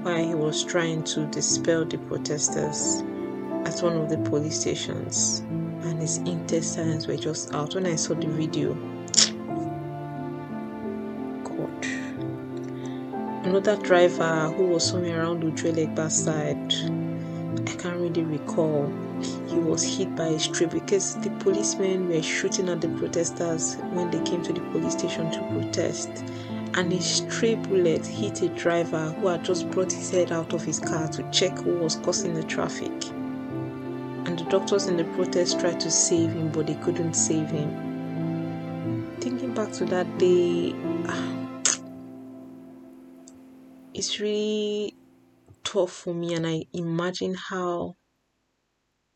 while 0.01 0.25
he 0.25 0.33
was 0.33 0.63
trying 0.63 1.03
to 1.03 1.27
dispel 1.27 1.85
the 1.85 1.99
protesters 1.99 3.03
at 3.63 3.79
one 3.83 3.95
of 3.95 4.09
the 4.09 4.17
police 4.17 4.59
stations, 4.59 5.41
and 5.83 6.01
his 6.01 6.17
intestines 6.17 7.05
were 7.05 7.17
just 7.17 7.53
out. 7.53 7.75
When 7.75 7.85
I 7.85 7.95
saw 7.95 8.15
the 8.15 8.27
video, 8.27 8.75
Another 13.53 13.75
driver 13.83 14.51
who 14.57 14.63
was 14.63 14.83
somewhere 14.89 15.21
around 15.21 15.43
Ojuelegba 15.43 16.09
side, 16.09 16.73
I 17.69 17.75
can't 17.75 17.97
really 17.97 18.23
recall 18.23 18.91
he 19.47 19.59
was 19.59 19.83
hit 19.83 20.15
by 20.15 20.25
a 20.25 20.39
stray 20.39 20.65
because 20.65 21.13
the 21.17 21.29
policemen 21.37 22.09
were 22.09 22.23
shooting 22.23 22.67
at 22.67 22.81
the 22.81 22.87
protesters 22.87 23.75
when 23.91 24.09
they 24.09 24.19
came 24.23 24.41
to 24.41 24.53
the 24.53 24.59
police 24.71 24.93
station 24.93 25.29
to 25.29 25.39
protest. 25.51 26.09
And 26.73 26.91
a 26.91 26.99
stray 26.99 27.53
bullet 27.53 28.03
hit 28.07 28.41
a 28.41 28.49
driver 28.49 29.11
who 29.19 29.27
had 29.27 29.45
just 29.45 29.69
brought 29.69 29.91
his 29.91 30.09
head 30.09 30.31
out 30.31 30.51
of 30.53 30.63
his 30.63 30.79
car 30.79 31.07
to 31.09 31.21
check 31.29 31.55
who 31.59 31.77
was 31.77 31.97
causing 31.97 32.33
the 32.33 32.43
traffic. 32.45 33.05
And 34.25 34.39
the 34.39 34.45
doctors 34.49 34.87
in 34.87 34.97
the 34.97 35.03
protest 35.03 35.59
tried 35.59 35.79
to 35.81 35.91
save 35.91 36.31
him, 36.31 36.49
but 36.49 36.65
they 36.65 36.75
couldn't 36.81 37.13
save 37.13 37.51
him. 37.51 39.11
Thinking 39.19 39.53
back 39.53 39.71
to 39.73 39.85
that 39.85 40.17
day, 40.17 40.73
ah, 41.07 41.42
it's 43.93 44.19
really 44.19 44.95
tough 45.63 45.91
for 45.91 46.13
me, 46.13 46.33
and 46.33 46.47
I 46.47 46.63
imagine 46.73 47.35
how 47.35 47.95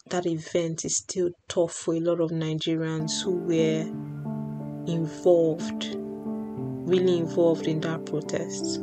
that 0.09 0.25
event 0.25 0.85
is 0.85 0.97
still 0.97 1.31
tough 1.49 1.73
for 1.73 1.93
a 1.95 1.99
lot 1.99 2.21
of 2.21 2.31
Nigerians 2.31 3.21
who 3.23 3.37
were 3.37 3.81
involved, 4.91 5.95
really 6.89 7.17
involved 7.17 7.67
in 7.67 7.81
that 7.81 8.05
protest. 8.05 8.81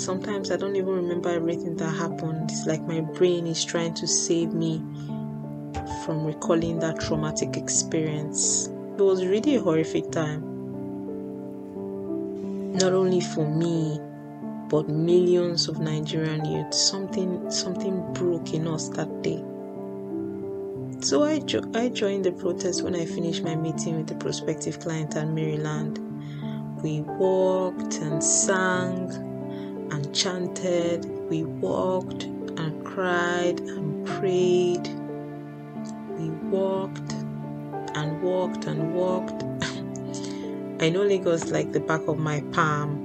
Sometimes 0.00 0.50
I 0.50 0.56
don't 0.56 0.76
even 0.76 0.94
remember 0.94 1.28
everything 1.28 1.76
that 1.76 1.94
happened. 1.94 2.50
It's 2.50 2.66
like 2.66 2.82
my 2.82 3.00
brain 3.00 3.46
is 3.46 3.64
trying 3.64 3.94
to 3.94 4.06
save 4.06 4.52
me 4.52 4.78
from 6.04 6.24
recalling 6.24 6.78
that 6.80 7.00
traumatic 7.00 7.56
experience. 7.56 8.68
It 8.68 9.02
was 9.02 9.24
really 9.26 9.56
a 9.56 9.60
horrific 9.60 10.10
time. 10.10 10.42
Not 12.72 12.92
only 12.92 13.20
for 13.20 13.48
me, 13.48 14.00
but 14.68 14.88
millions 14.88 15.68
of 15.68 15.80
Nigerian 15.80 16.44
youth. 16.44 16.74
Something 16.74 17.50
something 17.50 18.12
broke 18.14 18.54
in 18.54 18.68
us 18.68 18.88
that 18.90 19.22
day 19.22 19.42
So 21.02 21.22
I, 21.24 21.38
jo- 21.40 21.70
I 21.74 21.90
joined 21.90 22.24
the 22.24 22.32
protest 22.32 22.82
when 22.82 22.96
I 22.96 23.06
finished 23.06 23.44
my 23.44 23.54
meeting 23.56 23.96
with 23.98 24.08
the 24.08 24.16
prospective 24.16 24.80
client 24.80 25.16
at 25.16 25.28
Maryland. 25.28 26.00
We 26.82 27.02
walked 27.02 27.96
and 27.98 28.22
sang 28.24 29.10
and 29.92 30.14
chanted. 30.14 31.06
We 31.30 31.44
walked 31.44 32.24
and 32.24 32.84
cried 32.86 33.60
and 33.60 34.06
prayed. 34.06 34.88
We 36.18 36.30
walked 36.50 37.12
and 37.94 38.22
walked 38.22 38.66
and 38.66 38.94
walked. 38.94 39.44
I 40.82 40.90
know 40.90 41.02
Lagos 41.02 41.50
like 41.50 41.72
the 41.72 41.80
back 41.80 42.08
of 42.08 42.18
my 42.18 42.42
palm, 42.52 43.03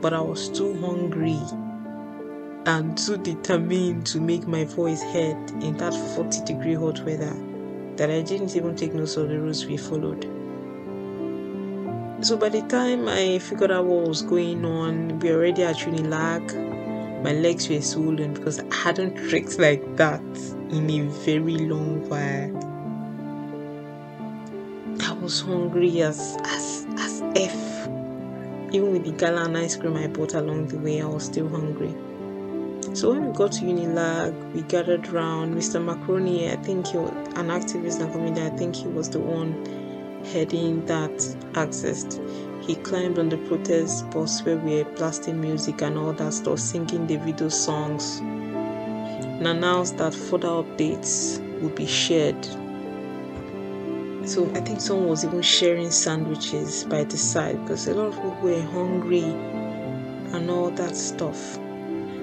but 0.00 0.12
I 0.12 0.20
was 0.20 0.48
too 0.48 0.74
hungry 0.80 1.40
and 2.66 2.96
too 2.98 3.16
determined 3.16 4.06
to 4.06 4.20
make 4.20 4.46
my 4.46 4.64
voice 4.64 5.02
heard 5.02 5.50
in 5.62 5.76
that 5.78 5.94
40 6.16 6.44
degree 6.44 6.74
hot 6.74 7.00
weather 7.00 7.34
that 7.96 8.10
I 8.10 8.22
didn't 8.22 8.54
even 8.54 8.76
take 8.76 8.94
notes 8.94 9.16
of 9.16 9.28
the 9.28 9.40
routes 9.40 9.64
we 9.64 9.76
followed. 9.76 10.24
So 12.20 12.36
by 12.36 12.48
the 12.48 12.62
time 12.62 13.08
I 13.08 13.38
figured 13.38 13.70
out 13.70 13.84
what 13.84 14.08
was 14.08 14.22
going 14.22 14.64
on, 14.64 15.18
we 15.20 15.30
were 15.30 15.36
already 15.36 15.62
at 15.62 15.76
Unilag. 15.76 17.22
My 17.22 17.32
legs 17.32 17.68
were 17.68 17.80
swollen 17.80 18.34
because 18.34 18.60
I 18.60 18.74
hadn't 18.74 19.16
trekked 19.28 19.58
like 19.58 19.96
that 19.96 20.20
in 20.70 20.90
a 20.90 21.00
very 21.24 21.58
long 21.58 22.08
while. 22.08 22.56
I 25.00 25.12
was 25.20 25.40
hungry 25.40 26.02
as 26.02 26.36
as 26.44 26.86
as 26.98 27.22
F. 27.34 27.67
Even 28.70 28.92
with 28.92 29.04
the 29.04 29.12
gala 29.12 29.44
and 29.44 29.56
ice 29.56 29.76
cream 29.76 29.96
I 29.96 30.08
bought 30.08 30.34
along 30.34 30.68
the 30.68 30.78
way, 30.78 31.00
I 31.00 31.06
was 31.06 31.24
still 31.24 31.48
hungry. 31.48 31.94
So 32.94 33.10
when 33.10 33.26
we 33.26 33.32
got 33.32 33.52
to 33.52 33.64
Unilag, 33.64 34.52
we 34.52 34.62
gathered 34.62 35.08
around 35.08 35.54
Mr. 35.54 35.82
Macaroni. 35.82 36.50
I 36.50 36.56
think 36.56 36.88
he 36.88 36.98
was 36.98 37.10
an 37.36 37.48
activist 37.48 38.00
and 38.00 38.12
comedian. 38.12 38.52
I 38.52 38.56
think 38.56 38.76
he 38.76 38.88
was 38.88 39.08
the 39.08 39.20
one 39.20 39.54
heading 40.32 40.84
that 40.86 41.36
access. 41.54 42.20
He 42.60 42.74
climbed 42.74 43.18
on 43.18 43.30
the 43.30 43.38
protest 43.38 44.10
bus 44.10 44.42
where 44.42 44.58
we 44.58 44.82
were 44.82 44.90
blasting 44.96 45.40
music 45.40 45.80
and 45.80 45.96
all 45.96 46.12
that 46.12 46.34
stuff, 46.34 46.58
singing 46.58 47.06
the 47.06 47.16
video 47.16 47.48
songs, 47.48 48.18
and 48.18 49.46
announced 49.46 49.96
that 49.96 50.14
further 50.14 50.48
updates 50.48 51.40
would 51.60 51.74
be 51.74 51.86
shared. 51.86 52.36
So 54.28 54.44
I 54.54 54.60
think 54.60 54.78
someone 54.82 55.08
was 55.08 55.24
even 55.24 55.40
sharing 55.40 55.90
sandwiches 55.90 56.84
by 56.84 57.04
the 57.04 57.16
side 57.16 57.62
because 57.62 57.88
a 57.88 57.94
lot 57.94 58.08
of 58.08 58.14
people 58.16 58.36
were 58.42 58.60
hungry 58.60 59.24
and 59.24 60.50
all 60.50 60.68
that 60.72 60.94
stuff. 60.94 61.58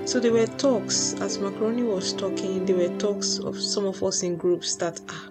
So 0.06 0.20
there 0.20 0.32
were 0.32 0.46
talks 0.46 1.16
as 1.16 1.40
Macaroni 1.40 1.82
was 1.82 2.14
talking. 2.14 2.64
There 2.68 2.76
were 2.76 2.96
talks 3.00 3.40
of 3.40 3.60
some 3.60 3.86
of 3.86 4.04
us 4.04 4.22
in 4.22 4.38
groups 4.38 4.76
that 4.76 5.02
ah, 5.10 5.30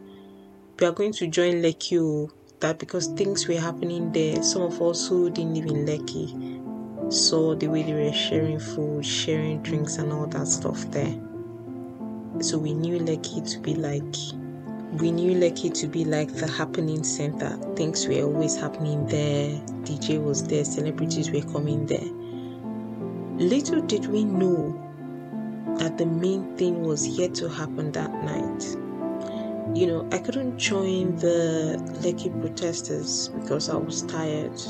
we 0.81 0.87
are 0.89 0.91
going 0.91 1.13
to 1.13 1.29
join 1.29 1.63
Lekki. 1.63 2.29
That 2.59 2.81
because 2.81 3.07
things 3.07 3.47
were 3.47 3.61
happening 3.61 4.11
there, 4.11 4.43
some 4.43 4.63
of 4.63 4.83
us 4.83 5.07
who 5.07 5.31
didn't 5.31 5.55
live 5.55 5.67
in 5.67 5.87
Lekki 5.87 7.13
saw 7.13 7.55
the 7.55 7.69
way 7.69 7.85
they 7.85 7.95
were 7.95 8.13
sharing 8.13 8.59
food, 8.59 9.07
sharing 9.07 9.63
drinks, 9.63 9.99
and 9.99 10.13
all 10.13 10.27
that 10.27 10.49
stuff 10.49 10.91
there. 10.91 11.15
So 12.41 12.59
we 12.59 12.75
knew 12.75 12.99
Lekki 12.99 13.49
to 13.53 13.61
be 13.61 13.77
like 13.77 14.03
we 15.01 15.11
knew 15.11 15.33
Lekki 15.33 15.75
to 15.81 15.89
be 15.89 16.05
like 16.05 16.33
the 16.33 16.47
happening 16.47 17.03
center. 17.03 17.59
Things 17.75 18.07
were 18.07 18.23
always 18.23 18.57
happening 18.57 19.07
there. 19.07 19.49
DJ 19.83 20.23
was 20.23 20.45
there, 20.47 20.65
celebrities 20.65 21.31
were 21.33 21.43
coming 21.53 21.87
there. 21.87 22.09
Little 23.45 23.81
did 23.83 24.07
we 24.07 24.25
know 24.25 24.81
that 25.79 25.99
the 25.99 26.07
main 26.07 26.57
thing 26.57 26.85
was 26.85 27.09
yet 27.09 27.35
to 27.37 27.49
happen 27.49 27.91
that 27.93 28.13
night. 28.23 28.65
You 29.77 29.89
know, 29.89 30.09
I 30.13 30.19
couldn't 30.19 30.59
join 30.59 31.17
the 31.17 31.77
Lekki 32.01 32.31
protesters 32.41 33.31
because 33.31 33.69
I 33.69 33.77
was 33.77 34.03
tired 34.03 34.61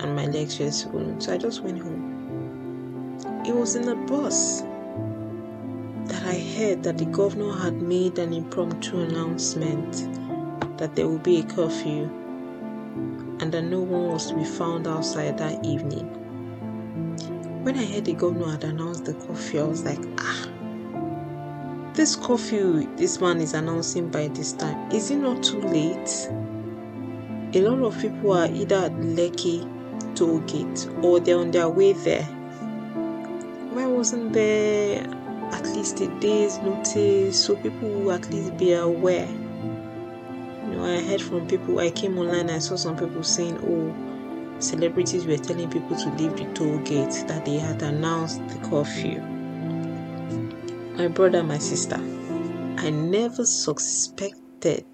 and 0.00 0.14
my 0.14 0.26
legs 0.26 0.58
were 0.58 0.70
swollen, 0.70 1.18
so 1.18 1.32
I 1.32 1.38
just 1.38 1.62
went 1.62 1.80
home. 1.80 3.16
It 3.46 3.54
was 3.54 3.74
in 3.74 3.86
the 3.86 3.94
bus 3.94 4.62
I 6.26 6.40
heard 6.40 6.82
that 6.82 6.98
the 6.98 7.04
governor 7.04 7.56
had 7.56 7.80
made 7.80 8.18
an 8.18 8.32
impromptu 8.32 8.98
announcement 8.98 10.08
that 10.76 10.96
there 10.96 11.06
would 11.06 11.22
be 11.22 11.38
a 11.38 11.44
curfew 11.44 12.10
and 13.38 13.52
that 13.52 13.62
no 13.62 13.78
one 13.78 14.08
was 14.08 14.26
to 14.26 14.34
be 14.34 14.44
found 14.44 14.88
outside 14.88 15.38
that 15.38 15.64
evening. 15.64 16.08
When 17.62 17.78
I 17.78 17.84
heard 17.84 18.06
the 18.06 18.14
governor 18.14 18.50
had 18.50 18.64
announced 18.64 19.04
the 19.04 19.14
curfew, 19.14 19.60
I 19.60 19.64
was 19.68 19.84
like, 19.84 20.00
ah, 20.18 20.48
this 21.94 22.16
curfew 22.16 22.92
this 22.96 23.20
man 23.20 23.40
is 23.40 23.54
announcing 23.54 24.08
by 24.08 24.26
this 24.26 24.52
time, 24.52 24.90
is 24.90 25.12
it 25.12 25.18
not 25.18 25.44
too 25.44 25.60
late? 25.60 26.28
A 27.54 27.60
lot 27.60 27.86
of 27.86 28.00
people 28.00 28.32
are 28.32 28.50
either 28.50 28.74
at 28.74 28.92
Lekki 28.94 29.62
toll 30.16 30.40
gate 30.40 30.88
or 31.02 31.20
they're 31.20 31.38
on 31.38 31.52
their 31.52 31.68
way 31.68 31.92
there. 31.92 32.24
Why 33.70 33.86
wasn't 33.86 34.32
there 34.32 35.06
at 35.52 35.64
least 35.66 36.00
a 36.00 36.08
day's 36.20 36.58
notice 36.58 37.44
so 37.44 37.56
people 37.56 37.88
will 37.88 38.12
at 38.12 38.30
least 38.30 38.56
be 38.56 38.72
aware? 38.72 39.28
You 39.28 40.72
know, 40.72 40.84
I 40.84 41.00
heard 41.02 41.22
from 41.22 41.46
people, 41.46 41.78
I 41.78 41.90
came 41.90 42.18
online, 42.18 42.50
I 42.50 42.58
saw 42.58 42.76
some 42.76 42.96
people 42.96 43.22
saying, 43.22 43.58
oh, 43.62 44.60
celebrities 44.60 45.26
were 45.26 45.36
telling 45.36 45.70
people 45.70 45.96
to 45.96 46.08
leave 46.14 46.36
the 46.36 46.44
toll 46.54 46.78
gate 46.78 47.24
that 47.28 47.44
they 47.44 47.58
had 47.58 47.82
announced 47.82 48.46
the 48.48 48.58
curfew. 48.68 49.20
My 50.96 51.08
brother, 51.08 51.42
my 51.42 51.58
sister, 51.58 51.96
I 52.78 52.90
never 52.90 53.44
suspected 53.44 54.86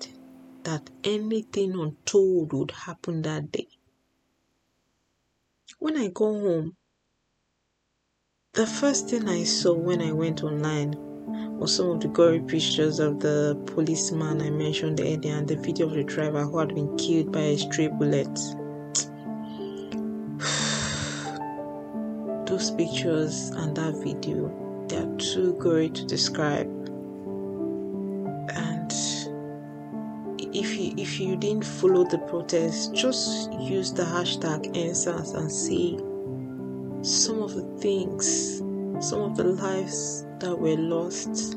that 0.65 0.91
anything 1.05 1.73
untold 1.79 2.53
would 2.53 2.71
happen 2.71 3.23
that 3.23 3.53
day. 3.53 3.69
When 5.79 5.97
I 5.97 6.09
go 6.09 6.33
home, 6.33 6.77
the 8.55 8.67
first 8.67 9.09
thing 9.09 9.31
I 9.31 9.45
saw 9.45 9.73
when 9.73 10.03
I 10.03 10.13
went 10.13 10.45
online 10.45 10.95
was 11.59 11.75
some 11.75 11.89
of 11.89 12.01
the 12.01 12.09
gory 12.09 12.41
pictures 12.41 12.99
of 12.99 13.19
the 13.19 13.59
policeman 13.65 14.43
I 14.43 14.51
mentioned 14.51 15.01
earlier 15.01 15.37
and 15.37 15.49
the 15.49 15.57
video 15.57 15.87
of 15.87 15.95
the 15.95 16.05
driver 16.05 16.45
who 16.45 16.59
had 16.59 16.75
been 16.75 16.95
killed 16.99 17.33
by 17.33 17.41
a 17.41 17.57
stray 17.57 17.89
bullet. 17.89 18.29
Those 22.47 22.73
pictures 22.73 23.49
and 23.57 23.75
that 23.75 23.95
video, 24.05 24.53
they 24.87 24.99
are 24.99 25.17
too 25.17 25.55
gory 25.55 25.89
to 25.89 26.05
describe. 26.05 26.67
And 28.51 28.93
if 30.55 30.77
you 30.77 30.93
if 30.99 31.19
you 31.19 31.37
didn't 31.37 31.65
follow 31.65 32.05
the 32.05 32.19
protest, 32.19 32.95
just 32.95 33.51
use 33.55 33.95
the 33.95 34.03
hashtag 34.03 34.75
EndSARS 34.75 35.35
and 35.37 35.51
see 35.51 35.99
some 37.03 37.43
of 37.43 37.55
the 37.55 37.63
things, 37.79 38.59
some 39.01 39.23
of 39.23 39.37
the 39.37 39.43
lives 39.43 40.25
that 40.39 40.57
were 40.57 40.77
lost. 40.77 41.29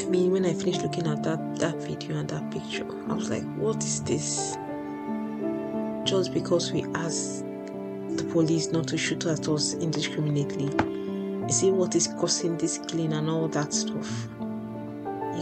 I 0.00 0.08
mean, 0.08 0.30
when 0.30 0.46
I 0.46 0.54
finished 0.54 0.80
looking 0.80 1.06
at 1.06 1.22
that 1.24 1.56
that 1.56 1.76
video 1.76 2.16
and 2.16 2.28
that 2.30 2.50
picture, 2.50 2.86
I 3.08 3.12
was 3.12 3.28
like, 3.28 3.44
"What 3.56 3.84
is 3.84 4.02
this?" 4.04 4.56
Just 6.04 6.32
because 6.32 6.72
we 6.72 6.84
asked 6.94 7.44
the 8.16 8.24
police 8.32 8.72
not 8.72 8.88
to 8.88 8.96
shoot 8.96 9.26
at 9.26 9.46
us 9.46 9.74
indiscriminately, 9.74 10.68
is 11.48 11.62
it 11.62 11.72
what 11.72 11.94
is 11.94 12.06
causing 12.18 12.56
this 12.56 12.78
killing 12.78 13.12
and 13.12 13.28
all 13.28 13.48
that 13.48 13.74
stuff? 13.74 14.28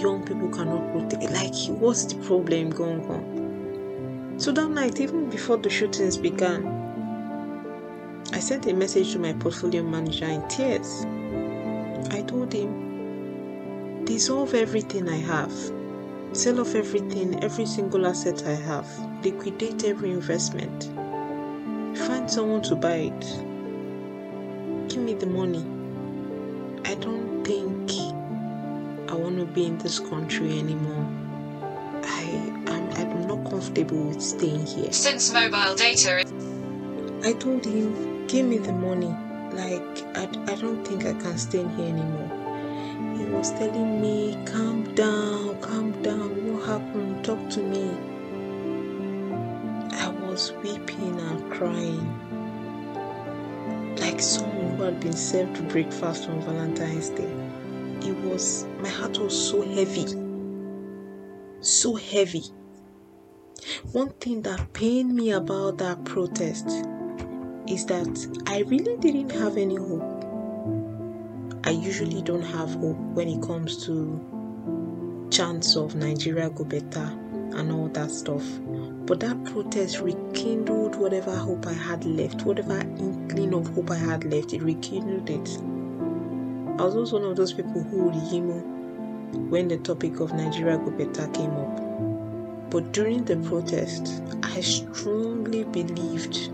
Young 0.01 0.25
people 0.25 0.49
cannot 0.49 0.93
protect. 0.93 1.33
Like, 1.33 1.55
what's 1.81 2.05
the 2.05 2.17
problem 2.25 2.71
going 2.71 3.05
on? 3.07 4.37
So 4.39 4.53
that 4.53 4.69
night, 4.69 5.01
even 5.01 5.31
before 5.31 5.59
the 5.59 5.71
shootings 5.71 6.17
began, 6.17 6.67
I 8.33 8.41
sent 8.41 8.67
a 8.67 8.75
message 8.75 9.13
to 9.13 9.19
my 9.19 9.33
portfolio 9.35 9.83
manager 9.83 10.27
in 10.27 10.47
tears. 10.49 11.05
I 12.11 12.23
told 12.23 12.53
him, 12.53 14.05
dissolve 14.05 14.55
everything 14.55 15.09
I 15.09 15.17
have, 15.17 15.53
sell 16.33 16.61
off 16.61 16.75
everything, 16.75 17.43
every 17.45 17.67
single 17.67 18.07
asset 18.07 18.45
I 18.47 18.55
have, 18.55 18.89
liquidate 19.25 19.85
every 19.85 20.11
investment, 20.11 20.85
find 21.97 22.29
someone 22.31 22.63
to 22.63 22.75
buy 22.75 23.13
it, 23.13 23.21
give 24.89 25.03
me 25.03 25.15
the 25.15 25.27
money. 25.27 25.65
I 26.85 26.97
don't 26.97 27.45
think 27.45 28.14
I 29.15 29.17
want 29.17 29.39
to 29.39 29.45
be 29.45 29.67
in 29.67 29.79
this 29.79 30.01
country 30.01 30.59
anymore. 30.59 31.07
I 32.03 32.23
am 32.67 32.91
I'm 32.97 33.29
not 33.29 33.49
comfortable 33.49 34.09
with 34.09 34.21
staying 34.21 34.67
here. 34.67 34.93
Since 34.93 35.33
mobile 35.33 35.77
data 35.77 36.25
I 37.23 37.33
told 37.35 37.65
him, 37.65 38.27
give 38.27 38.45
me 38.45 38.59
the 38.59 38.73
money. 38.73 39.15
Like 39.55 40.03
I, 40.17 40.25
I 40.51 40.57
don't 40.57 40.85
think 40.85 41.07
I 41.07 41.13
can 41.13 41.39
stay 41.39 41.61
in 41.61 41.71
here 41.77 41.91
anymore. 41.95 42.29
He 43.17 43.25
was 43.27 43.53
telling 43.53 44.01
me, 44.03 44.37
calm 44.47 44.83
down, 44.97 45.61
calm 45.61 45.93
down. 46.03 46.53
What 46.53 46.67
happened? 46.67 47.25
Talk 47.25 47.49
to 47.51 47.61
me. 47.61 47.87
I 49.93 50.09
was 50.09 50.53
weeping 50.61 51.21
and 51.21 51.53
crying. 51.53 52.11
Like 53.97 54.21
someone 54.21 54.77
who 54.77 54.83
had 54.83 54.99
been 54.99 55.13
served 55.13 55.69
breakfast 55.69 56.29
on 56.29 56.41
Valentine's 56.41 57.11
Day. 57.11 57.33
It 58.05 58.15
was, 58.17 58.67
my 58.81 58.89
heart 58.89 59.19
was 59.19 59.33
so 59.49 59.63
heavy. 59.63 60.05
So 61.61 61.95
heavy. 61.95 62.43
One 63.93 64.11
thing 64.11 64.43
that 64.43 64.75
pained 64.75 65.15
me 65.15 65.31
about 65.31 65.79
that 65.79 66.05
protest 66.05 66.67
is 67.67 67.87
that 67.87 68.43
I 68.47 68.59
really 68.67 68.99
didn't 68.99 69.31
have 69.31 69.57
any 69.57 69.77
hope. 69.77 70.25
I 71.65 71.71
usually 71.71 72.21
don't 72.21 72.43
have 72.43 72.75
hope 72.75 72.99
when 73.15 73.27
it 73.27 73.41
comes 73.41 73.87
to 73.87 75.29
chance 75.31 75.75
of 75.75 75.95
Nigeria 75.95 76.51
go 76.51 76.65
better 76.65 77.11
and 77.57 77.73
all 77.73 77.89
that 77.89 78.11
stuff. 78.11 78.45
But 79.07 79.21
that 79.21 79.43
protest 79.45 80.01
rekindled 80.01 80.97
whatever 80.97 81.35
hope 81.35 81.67
I 81.67 81.73
had 81.73 82.05
left, 82.05 82.43
whatever 82.43 82.79
inkling 82.81 83.55
of 83.55 83.67
hope 83.75 83.91
I 83.91 83.97
had 83.97 84.25
left, 84.25 84.53
it 84.53 84.63
rekindled 84.63 85.31
it. 85.31 85.74
I 86.77 86.83
was 86.83 86.97
also 86.97 87.21
one 87.21 87.31
of 87.31 87.37
those 87.37 87.53
people 87.53 87.85
who 87.85 88.05
would 88.05 88.15
yimo 88.15 88.61
when 89.49 89.69
the 89.69 89.79
topic 89.79 90.19
of 90.19 90.33
Nigeria 90.33 90.77
go 90.77 90.91
better 90.91 91.29
came 91.29 91.53
up. 91.53 92.71
But 92.71 92.91
during 92.91 93.25
the 93.25 93.37
protest, 93.37 94.21
I 94.43 94.61
strongly 94.61 95.63
believed 95.63 96.51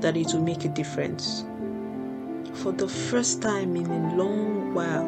that 0.00 0.16
it 0.16 0.32
would 0.32 0.42
make 0.42 0.64
a 0.64 0.68
difference. 0.68 1.44
For 2.54 2.72
the 2.72 2.88
first 2.88 3.42
time 3.42 3.76
in 3.76 3.86
a 3.86 4.16
long 4.16 4.72
while, 4.72 5.06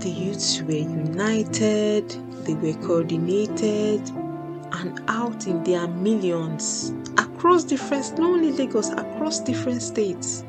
the 0.00 0.10
youths 0.10 0.60
were 0.62 0.72
united, 0.72 2.08
they 2.44 2.54
were 2.54 2.74
coordinated, 2.84 4.00
and 4.72 5.00
out 5.06 5.46
in 5.46 5.62
their 5.62 5.86
millions 5.86 6.92
across 7.18 7.62
different, 7.62 8.18
not 8.18 8.30
only 8.30 8.50
Lagos, 8.50 8.90
across 8.90 9.38
different 9.38 9.80
states. 9.80 10.42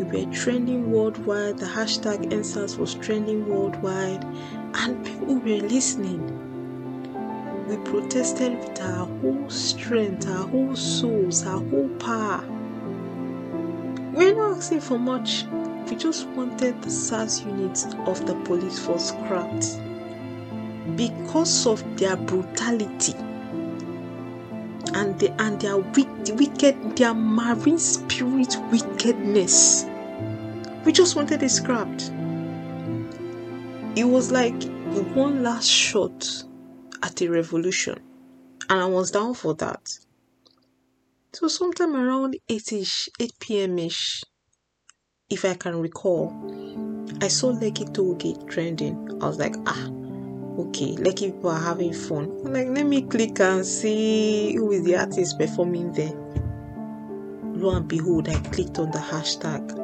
We 0.00 0.24
were 0.24 0.32
trending 0.32 0.90
worldwide, 0.90 1.58
the 1.58 1.66
hashtag 1.66 2.32
EndSARS 2.32 2.78
was 2.78 2.94
trending 2.94 3.46
worldwide, 3.46 4.24
and 4.72 5.04
people 5.04 5.34
were 5.34 5.68
listening. 5.68 6.22
We 7.68 7.76
protested 7.76 8.58
with 8.60 8.80
our 8.80 9.04
whole 9.04 9.50
strength, 9.50 10.26
our 10.26 10.48
whole 10.48 10.74
souls, 10.74 11.44
our 11.44 11.60
whole 11.60 11.90
power. 11.98 12.42
We're 14.14 14.34
not 14.34 14.56
asking 14.56 14.80
for 14.80 14.98
much. 14.98 15.44
We 15.90 15.96
just 15.96 16.26
wanted 16.28 16.80
the 16.80 16.90
SARS 16.90 17.42
units 17.42 17.84
of 18.06 18.24
the 18.26 18.36
police 18.46 18.78
force 18.78 19.08
scrapped 19.10 19.78
because 20.96 21.66
of 21.66 21.84
their 21.98 22.16
brutality 22.16 23.12
and 24.94 25.18
the, 25.18 25.30
and 25.42 25.60
their 25.60 25.76
wicked 25.76 26.96
their 26.96 27.12
marine 27.12 27.78
spirit 27.78 28.56
wickedness. 28.72 29.89
We 30.84 30.92
just 30.92 31.14
wanted 31.14 31.42
it 31.42 31.50
scrapped. 31.50 32.10
It 33.96 34.04
was 34.04 34.32
like 34.32 34.62
one 35.14 35.42
last 35.42 35.68
shot 35.68 36.26
at 37.02 37.20
a 37.20 37.28
revolution, 37.28 37.98
and 38.68 38.80
I 38.80 38.86
was 38.86 39.10
down 39.10 39.34
for 39.34 39.54
that. 39.56 39.98
So 41.32 41.48
sometime 41.48 41.94
around 41.94 42.36
8ish, 42.48 43.08
8 43.20 43.32
p.m. 43.40 43.78
ish, 43.78 44.22
if 45.28 45.44
I 45.44 45.54
can 45.54 45.80
recall, 45.80 46.32
I 47.20 47.28
saw 47.28 47.52
Lekki 47.52 47.92
Tollgate 47.92 48.48
trending. 48.48 49.22
I 49.22 49.26
was 49.26 49.38
like, 49.38 49.56
ah, 49.66 49.84
okay, 50.60 50.96
Lekki 50.96 51.34
people 51.34 51.50
are 51.50 51.60
having 51.60 51.92
fun. 51.92 52.24
I'm 52.44 52.52
like, 52.54 52.68
let 52.68 52.86
me 52.86 53.02
click 53.02 53.38
and 53.40 53.66
see 53.66 54.54
who 54.56 54.72
is 54.72 54.84
the 54.84 54.96
artist 54.96 55.38
performing 55.38 55.92
there. 55.92 56.14
Lo 57.54 57.76
and 57.76 57.86
behold, 57.86 58.28
I 58.28 58.36
clicked 58.50 58.78
on 58.78 58.90
the 58.90 58.98
hashtag 58.98 59.79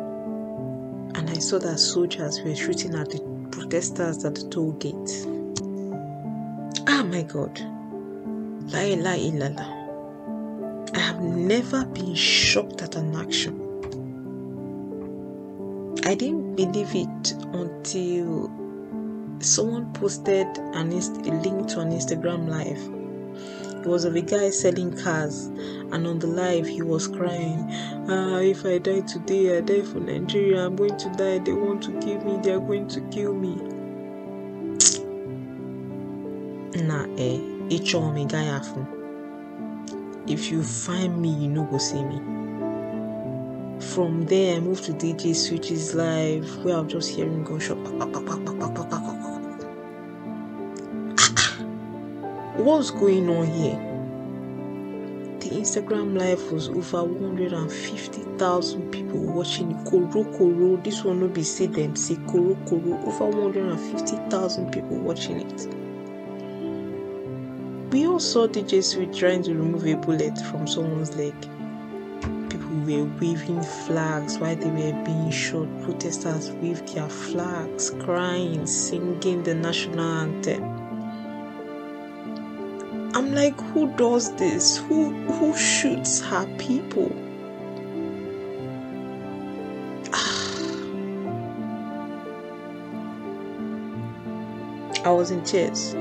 and 1.16 1.30
I 1.30 1.38
saw 1.38 1.58
that 1.58 1.78
soldiers 1.78 2.42
were 2.42 2.54
shooting 2.54 2.94
at 2.94 3.08
the 3.08 3.20
protesters 3.50 4.22
at 4.24 4.34
the 4.34 4.48
toll 4.50 4.72
gate. 4.72 5.26
Ah, 6.86 7.02
my 7.02 7.22
God. 7.22 7.58
La 8.70 8.80
ilaha 8.80 9.18
illallah. 9.18 10.94
I 10.94 10.98
have 10.98 11.20
never 11.22 11.86
been 11.86 12.14
shocked 12.14 12.82
at 12.82 12.96
an 12.96 13.16
action. 13.16 13.62
I 16.04 16.14
didn't 16.14 16.54
believe 16.54 16.94
it 16.94 17.32
until 17.54 18.50
someone 19.40 19.92
posted 19.94 20.46
an 20.74 20.92
inst- 20.92 21.26
a 21.26 21.32
link 21.32 21.66
to 21.68 21.80
an 21.80 21.92
Instagram 21.92 22.46
live. 22.48 22.95
Was 23.86 24.04
of 24.04 24.16
a 24.16 24.20
guy 24.20 24.50
selling 24.50 24.96
cars, 25.00 25.46
and 25.46 26.08
on 26.08 26.18
the 26.18 26.26
live 26.26 26.66
he 26.66 26.82
was 26.82 27.06
crying, 27.06 27.70
Ah, 28.08 28.38
if 28.38 28.66
I 28.66 28.78
die 28.78 29.02
today, 29.02 29.56
I 29.56 29.60
die 29.60 29.82
for 29.82 30.00
Nigeria. 30.00 30.66
I'm 30.66 30.74
going 30.74 30.96
to 30.96 31.08
die. 31.10 31.38
They 31.38 31.52
want 31.52 31.84
to 31.84 31.92
kill 32.00 32.20
me. 32.24 32.36
They 32.42 32.50
are 32.50 32.58
going 32.58 32.88
to 32.88 33.00
kill 33.12 33.32
me. 33.32 33.54
Nah, 36.82 37.06
eh, 37.16 37.38
each 37.68 37.94
me 37.94 38.24
guy 38.26 38.46
afu. 38.58 38.84
If 40.26 40.50
you 40.50 40.64
find 40.64 41.22
me, 41.22 41.28
you 41.28 41.48
know 41.48 41.62
go 41.64 41.78
see 41.78 42.02
me. 42.02 42.18
From 43.94 44.26
there, 44.26 44.56
I 44.56 44.60
moved 44.60 44.82
to 44.86 44.92
DJ 44.94 45.32
Switch's 45.32 45.94
Live, 45.94 46.64
where 46.64 46.76
I'm 46.76 46.88
just 46.88 47.10
hearing 47.10 47.44
gunshot. 47.44 47.78
What's 52.56 52.90
going 52.90 53.28
on 53.28 53.46
here? 53.48 53.78
The 55.40 55.50
Instagram 55.60 56.18
live 56.18 56.50
was 56.50 56.70
over 56.70 57.04
150,000 57.04 58.90
people 58.90 59.20
watching. 59.20 59.84
Koro 59.84 60.24
Koro, 60.38 60.76
this 60.78 61.04
one 61.04 61.20
will 61.20 61.28
be 61.28 61.42
say 61.42 61.66
them 61.66 61.94
say 61.94 62.16
Koro 62.26 62.54
Koro, 62.66 62.98
over 63.04 63.26
150,000 63.26 64.72
people 64.72 64.96
watching 64.96 65.42
it. 65.42 65.66
We 67.92 68.06
all 68.06 68.18
saw 68.18 68.48
DJ 68.48 68.82
Switch 68.82 69.18
trying 69.18 69.42
to 69.42 69.52
remove 69.52 69.86
a 69.86 69.94
bullet 69.96 70.38
from 70.38 70.66
someone's 70.66 71.14
leg. 71.14 71.34
People 72.48 72.74
were 72.86 73.04
waving 73.20 73.62
flags 73.84 74.38
while 74.38 74.56
they 74.56 74.70
were 74.70 75.04
being 75.04 75.30
shot. 75.30 75.68
Protesters 75.82 76.50
waved 76.52 76.88
their 76.94 77.10
flags, 77.10 77.90
crying, 77.90 78.66
singing 78.66 79.42
the 79.42 79.54
national 79.54 80.00
anthem. 80.00 80.75
I'm 83.26 83.34
like, 83.34 83.60
who 83.72 83.92
does 83.96 84.32
this? 84.36 84.76
Who 84.76 85.10
who 85.10 85.58
shoots 85.58 86.20
her 86.20 86.46
people? 86.58 87.10
I 95.04 95.10
was 95.10 95.32
in 95.32 95.42
tears. 95.42 95.96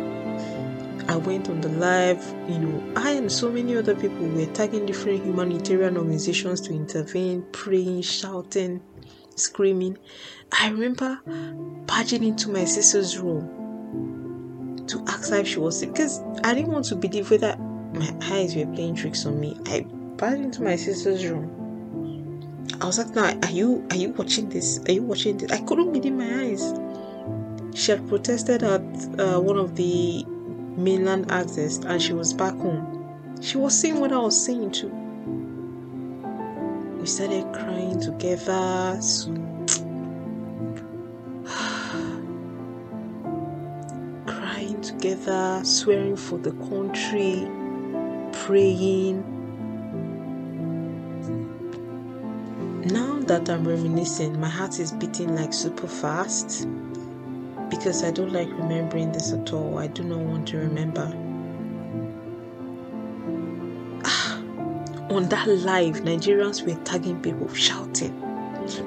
I 1.08 1.16
went 1.16 1.50
on 1.50 1.62
the 1.62 1.70
live, 1.70 2.24
you 2.48 2.60
know, 2.60 2.94
I 2.96 3.14
and 3.14 3.32
so 3.32 3.50
many 3.50 3.76
other 3.76 3.96
people 3.96 4.28
were 4.28 4.46
tagging 4.46 4.86
different 4.86 5.26
humanitarian 5.26 5.98
organizations 5.98 6.62
to 6.62 6.76
intervene, 6.76 7.44
praying, 7.52 8.04
shouting, 8.04 8.84
screaming. 9.36 9.98
I 10.52 10.70
remember 10.70 11.20
barging 11.88 12.24
into 12.24 12.52
my 12.52 12.66
sister's 12.66 13.18
room 13.18 13.64
to 14.88 15.04
ask 15.08 15.30
her 15.30 15.38
if 15.38 15.48
she 15.48 15.60
was 15.60 15.80
sick 15.80 15.91
because 15.91 16.21
I 16.43 16.54
didn't 16.54 16.71
want 16.71 16.86
to 16.86 16.95
believe 16.95 17.32
whether 17.32 17.56
my 17.93 18.13
eyes 18.24 18.56
were 18.56 18.65
playing 18.67 18.95
tricks 18.95 19.26
on 19.26 19.39
me. 19.39 19.58
I 19.65 19.82
barged 20.17 20.41
into 20.41 20.63
my 20.63 20.76
sister's 20.76 21.26
room. 21.26 22.67
I 22.82 22.86
was 22.86 22.98
like, 22.98 23.15
"Now, 23.15 23.38
are 23.43 23.52
you 23.52 23.86
are 23.91 23.98
you 23.98 24.10
watching 24.10 24.50
this? 24.50 24.80
Are 24.88 24.91
you 24.91 25.04
watching 25.04 25.38
this?" 25.38 25.52
I 25.52 25.60
couldn't 25.62 25.93
believe 25.93 26.13
my 26.13 26.41
eyes. 26.41 26.74
She 27.74 27.91
had 27.91 28.08
protested 28.08 28.63
at 28.63 28.82
uh, 29.19 29.39
one 29.39 29.58
of 29.58 29.76
the 29.76 30.26
mainland 30.78 31.32
access 31.32 31.78
and 31.80 32.02
she 32.02 32.13
was 32.13 32.34
back 32.34 32.54
home. 32.56 33.36
She 33.41 33.58
was 33.58 33.78
seeing 33.80 34.00
what 34.00 34.12
I 34.12 34.17
was 34.17 34.45
seeing 34.45 34.71
too. 34.71 34.89
We 37.00 37.06
started 37.06 37.45
crying 37.54 38.00
together. 38.00 39.00
Together, 45.06 45.62
swearing 45.63 46.15
for 46.15 46.39
the 46.39 46.52
country, 46.68 47.48
praying. 48.44 49.24
Now 52.91 53.20
that 53.28 53.48
I'm 53.50 53.68
reminiscing, 53.68 54.39
my 54.39 54.50
heart 54.50 54.80
is 54.80 54.91
beating 54.94 55.36
like 55.36 55.54
super 55.54 55.88
fast 55.88 56.68
because 57.70 58.04
I 58.04 58.10
don't 58.10 58.34
like 58.34 58.50
remembering 58.50 59.12
this 59.12 59.32
at 59.32 59.54
all. 59.54 59.78
I 59.78 59.86
do 59.88 60.04
not 60.04 60.20
want 60.20 60.48
to 60.50 60.58
remember. 60.58 61.13
Ah, 64.06 64.41
on 65.12 65.30
that 65.30 65.48
live, 65.48 65.98
Nigerians 65.98 66.65
were 66.65 66.84
tagging 66.84 67.22
people, 67.22 67.54
shouting, 67.54 68.20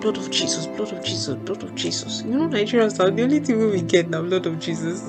Blood 0.01 0.17
of 0.19 0.29
Jesus, 0.33 0.67
blood 0.67 0.93
of 0.93 1.05
Jesus, 1.05 1.37
blood 1.37 1.63
of 1.63 1.73
Jesus. 1.77 2.23
You 2.23 2.35
know, 2.35 2.49
Nigerians 2.49 2.99
are 2.99 3.13
the 3.13 3.23
only 3.23 3.39
thing 3.39 3.71
we 3.71 3.81
get 3.81 4.11
now, 4.11 4.23
blood 4.23 4.47
of 4.47 4.59
Jesus. 4.59 5.01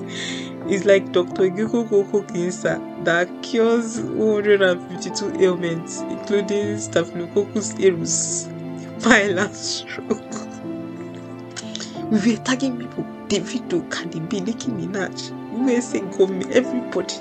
Is 0.70 0.86
like 0.86 1.12
Dr. 1.12 1.50
Giko 1.50 1.90
Koko 1.90 2.22
Kinsa 2.24 3.04
that 3.04 3.28
cures 3.42 4.00
152 4.00 5.42
ailments, 5.42 6.02
including 6.02 6.78
Staphylococcus 6.78 7.74
aureus. 7.76 8.48
violent 9.00 9.56
stroke. 9.56 10.36
We 12.12 12.18
were 12.36 12.44
tagging 12.44 12.78
people, 12.78 13.06
Davido, 13.30 13.90
Cardi 13.90 14.20
B, 14.20 14.42
Nicki 14.42 14.70
Minaj, 14.72 15.32
USA 15.66 16.00
government, 16.02 16.52
everybody. 16.52 17.16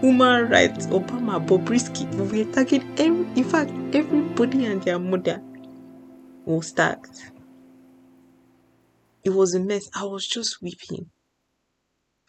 Human 0.00 0.48
rights, 0.48 0.86
Obama, 0.86 1.44
Bobrisky. 1.46 2.08
We 2.14 2.44
were 2.44 2.52
tagging 2.52 2.82
every, 2.98 3.26
in 3.40 3.44
fact, 3.44 3.70
everybody 3.94 4.64
and 4.64 4.82
their 4.82 4.98
mother 4.98 5.42
was 6.46 6.72
tagged. 6.72 7.30
It 9.24 9.30
was 9.30 9.54
a 9.54 9.60
mess. 9.60 9.88
I 9.94 10.04
was 10.04 10.26
just 10.26 10.62
weeping. 10.62 11.10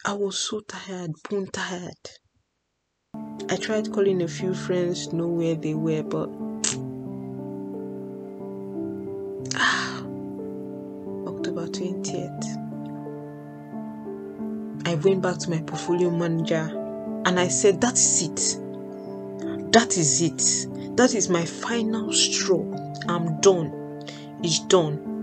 I 0.06 0.12
was 0.12 0.38
so 0.38 0.60
tired, 0.60 1.12
bone 1.30 1.46
tired. 1.50 2.10
I 3.48 3.56
tried 3.56 3.90
calling 3.90 4.20
a 4.20 4.28
few 4.28 4.52
friends 4.52 5.14
know 5.14 5.28
where 5.28 5.54
they 5.54 5.72
were, 5.72 6.02
but 6.02 6.28
October 11.26 11.68
20th. 11.68 12.44
I 14.86 14.94
went 14.96 15.22
back 15.22 15.38
to 15.38 15.48
my 15.48 15.62
portfolio 15.62 16.10
manager 16.10 16.68
and 17.24 17.40
I 17.40 17.48
said, 17.48 17.80
That 17.80 17.94
is 17.94 18.22
it. 18.24 18.58
That 19.72 19.96
is 19.96 20.20
it. 20.20 20.96
That 20.98 21.14
is 21.14 21.30
my 21.30 21.46
final 21.46 22.12
straw. 22.12 22.62
I'm 23.08 23.40
done. 23.40 24.02
It's 24.42 24.58
done. 24.66 25.13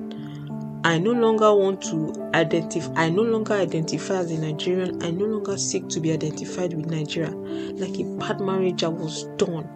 I 0.83 0.97
no 0.97 1.11
longer 1.11 1.53
want 1.53 1.83
to 1.83 2.31
identify, 2.33 2.91
I 3.03 3.09
no 3.09 3.21
longer 3.21 3.53
identify 3.53 4.15
as 4.15 4.31
a 4.31 4.37
Nigerian. 4.39 5.03
I 5.03 5.11
no 5.11 5.25
longer 5.25 5.55
seek 5.55 5.87
to 5.89 5.99
be 5.99 6.11
identified 6.11 6.73
with 6.73 6.87
Nigeria. 6.87 7.29
Like 7.29 7.99
a 7.99 8.03
bad 8.17 8.41
marriage, 8.41 8.83
I 8.83 8.87
was 8.87 9.25
done. 9.37 9.69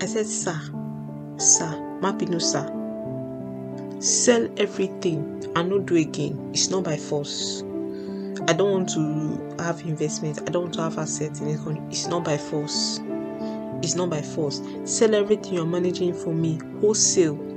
I 0.00 0.06
said, 0.06 0.26
Sir, 0.26 0.56
Sir, 1.38 1.66
Mapino, 2.00 2.40
sir, 2.40 2.66
sell 4.00 4.48
everything 4.58 5.44
and 5.56 5.70
not 5.70 5.86
do 5.86 5.96
again. 5.96 6.50
It's 6.52 6.70
not 6.70 6.84
by 6.84 6.96
force. 6.96 7.62
I 8.46 8.52
don't 8.52 8.70
want 8.70 8.88
to 8.90 9.62
have 9.64 9.80
investment. 9.80 10.40
I 10.46 10.52
don't 10.52 10.62
want 10.62 10.74
to 10.74 10.82
have 10.82 10.98
assets 10.98 11.40
in 11.40 11.48
this 11.48 11.60
country. 11.60 11.82
It's 11.90 12.06
not 12.06 12.22
by 12.22 12.36
force. 12.36 13.00
It's 13.82 13.96
not 13.96 14.10
by 14.10 14.22
force. 14.22 14.62
Sell 14.84 15.16
everything 15.16 15.54
you're 15.54 15.66
managing 15.66 16.14
for 16.14 16.32
me, 16.32 16.60
wholesale 16.80 17.47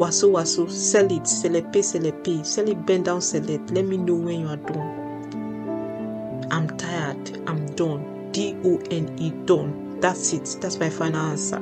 Waso 0.00 0.30
waso, 0.30 0.66
sell 0.70 1.12
it, 1.12 1.28
sell 1.28 1.54
it, 1.56 1.70
pay, 1.74 1.82
sell 1.82 2.06
it, 2.06 2.24
pay, 2.24 2.42
sell 2.42 2.66
it, 2.66 2.86
bend 2.86 3.04
down, 3.04 3.20
sell 3.20 3.46
it. 3.50 3.70
Let 3.70 3.84
me 3.84 3.98
know 3.98 4.14
when 4.14 4.40
you 4.40 4.48
are 4.48 4.56
done. 4.56 6.48
I'm 6.50 6.74
tired. 6.78 7.38
I'm 7.46 7.66
done. 7.74 8.32
D 8.32 8.56
O 8.64 8.78
N 8.90 9.14
E 9.18 9.30
done. 9.44 10.00
That's 10.00 10.32
it. 10.32 10.56
That's 10.62 10.78
my 10.78 10.88
final 10.88 11.20
answer. 11.20 11.60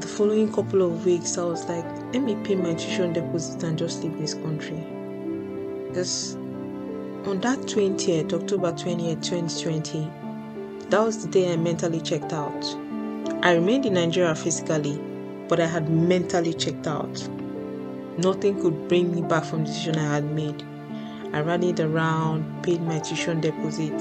The 0.00 0.06
following 0.06 0.50
couple 0.50 0.80
of 0.80 1.04
weeks, 1.04 1.36
I 1.36 1.44
was 1.44 1.66
like, 1.66 1.84
let 2.14 2.22
me 2.22 2.36
pay 2.36 2.54
my 2.54 2.72
tuition 2.72 3.12
deposit 3.12 3.62
and 3.62 3.78
just 3.78 4.02
leave 4.02 4.18
this 4.18 4.32
country. 4.32 4.82
Because 5.88 6.36
on 7.26 7.38
that 7.42 7.58
20th, 7.58 8.32
October 8.32 8.72
20th, 8.72 9.22
2020, 9.22 10.10
that 10.88 11.00
was 11.00 11.22
the 11.26 11.30
day 11.30 11.52
I 11.52 11.56
mentally 11.56 12.00
checked 12.00 12.32
out. 12.32 12.64
I 13.42 13.52
remained 13.56 13.84
in 13.84 13.92
Nigeria 13.92 14.34
physically, 14.34 14.98
but 15.48 15.60
I 15.60 15.66
had 15.66 15.88
mentally 15.88 16.54
checked 16.54 16.86
out. 16.86 17.28
Nothing 18.18 18.60
could 18.60 18.88
bring 18.88 19.14
me 19.14 19.22
back 19.22 19.44
from 19.44 19.60
the 19.60 19.66
decision 19.66 19.98
I 19.98 20.14
had 20.14 20.24
made. 20.24 20.62
I 21.32 21.40
ran 21.40 21.62
it 21.64 21.80
around, 21.80 22.62
paid 22.62 22.80
my 22.80 23.00
tuition 23.00 23.40
deposit, 23.40 23.92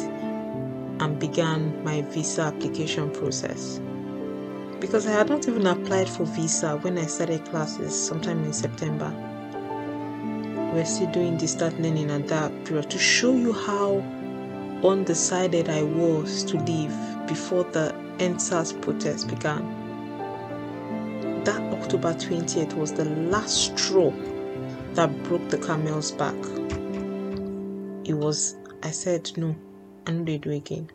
and 0.99 1.19
began 1.19 1.83
my 1.83 2.01
visa 2.03 2.43
application 2.43 3.09
process. 3.11 3.81
Because 4.79 5.07
I 5.07 5.11
had 5.11 5.29
not 5.29 5.47
even 5.47 5.65
applied 5.65 6.09
for 6.09 6.25
visa 6.25 6.77
when 6.77 6.97
I 6.97 7.05
started 7.05 7.45
classes 7.45 7.93
sometime 7.95 8.43
in 8.43 8.53
September. 8.53 9.11
We 10.73 10.81
are 10.81 10.85
still 10.85 11.11
doing 11.11 11.37
distance 11.37 11.75
learning 11.79 12.11
at 12.11 12.27
that 12.27 12.65
period 12.65 12.89
to 12.91 12.99
show 12.99 13.33
you 13.33 13.53
how 13.53 14.03
undecided 14.83 15.69
I 15.69 15.83
was 15.83 16.43
to 16.45 16.57
leave 16.57 16.95
before 17.27 17.63
the 17.63 17.95
EndSARS 18.19 18.79
protest 18.81 19.27
began 19.27 19.82
October 21.83 22.13
20th 22.13 22.75
was 22.75 22.93
the 22.93 23.03
last 23.03 23.77
straw 23.77 24.09
that 24.93 25.11
broke 25.23 25.49
the 25.49 25.57
camel's 25.57 26.13
back. 26.13 26.33
It 28.05 28.13
was, 28.13 28.55
I 28.81 28.91
said, 28.91 29.29
no, 29.35 29.53
I 30.07 30.11
know 30.11 30.23
they 30.23 30.37
do 30.37 30.51
again. 30.51 30.89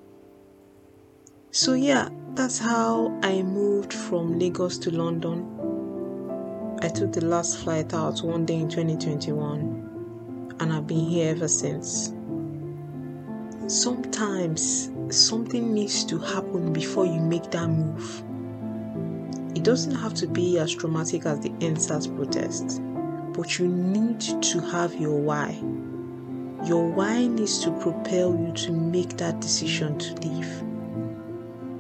So, 1.51 1.75
yeah, 1.75 2.09
that's 2.35 2.59
how 2.59 3.15
I 3.23 3.43
moved 3.43 3.93
from 3.93 4.39
Lagos 4.39 4.79
to 4.79 4.91
London. 4.91 6.79
I 6.81 6.89
took 6.89 7.13
the 7.13 7.27
last 7.27 7.59
flight 7.59 7.93
out 7.93 8.23
one 8.23 8.47
day 8.47 8.57
in 8.57 8.71
2021, 8.71 10.57
and 10.59 10.73
I've 10.73 10.87
been 10.87 11.05
here 11.05 11.33
ever 11.33 11.49
since. 11.49 12.15
Sometimes 13.67 14.91
something 15.11 15.75
needs 15.75 16.03
to 16.07 16.19
happen 16.19 16.73
before 16.73 17.05
you 17.05 17.21
make 17.21 17.51
that 17.51 17.69
move. 17.69 18.25
It 19.59 19.65
doesn't 19.65 19.97
have 19.97 20.15
to 20.15 20.29
be 20.29 20.57
as 20.61 20.73
traumatic 20.73 21.27
as 21.27 21.41
the 21.41 21.51
EndSARS 21.59 22.15
protest, 22.15 22.81
but 23.33 23.59
you 23.59 23.67
need 23.67 24.21
to 24.21 24.61
have 24.61 24.95
your 24.95 25.19
why. 25.19 25.51
Your 26.65 26.87
why 26.87 27.27
needs 27.27 27.59
to 27.65 27.73
propel 27.81 28.39
you 28.39 28.53
to 28.53 28.71
make 28.71 29.17
that 29.17 29.41
decision 29.41 29.99
to 29.99 30.15
leave 30.29 30.63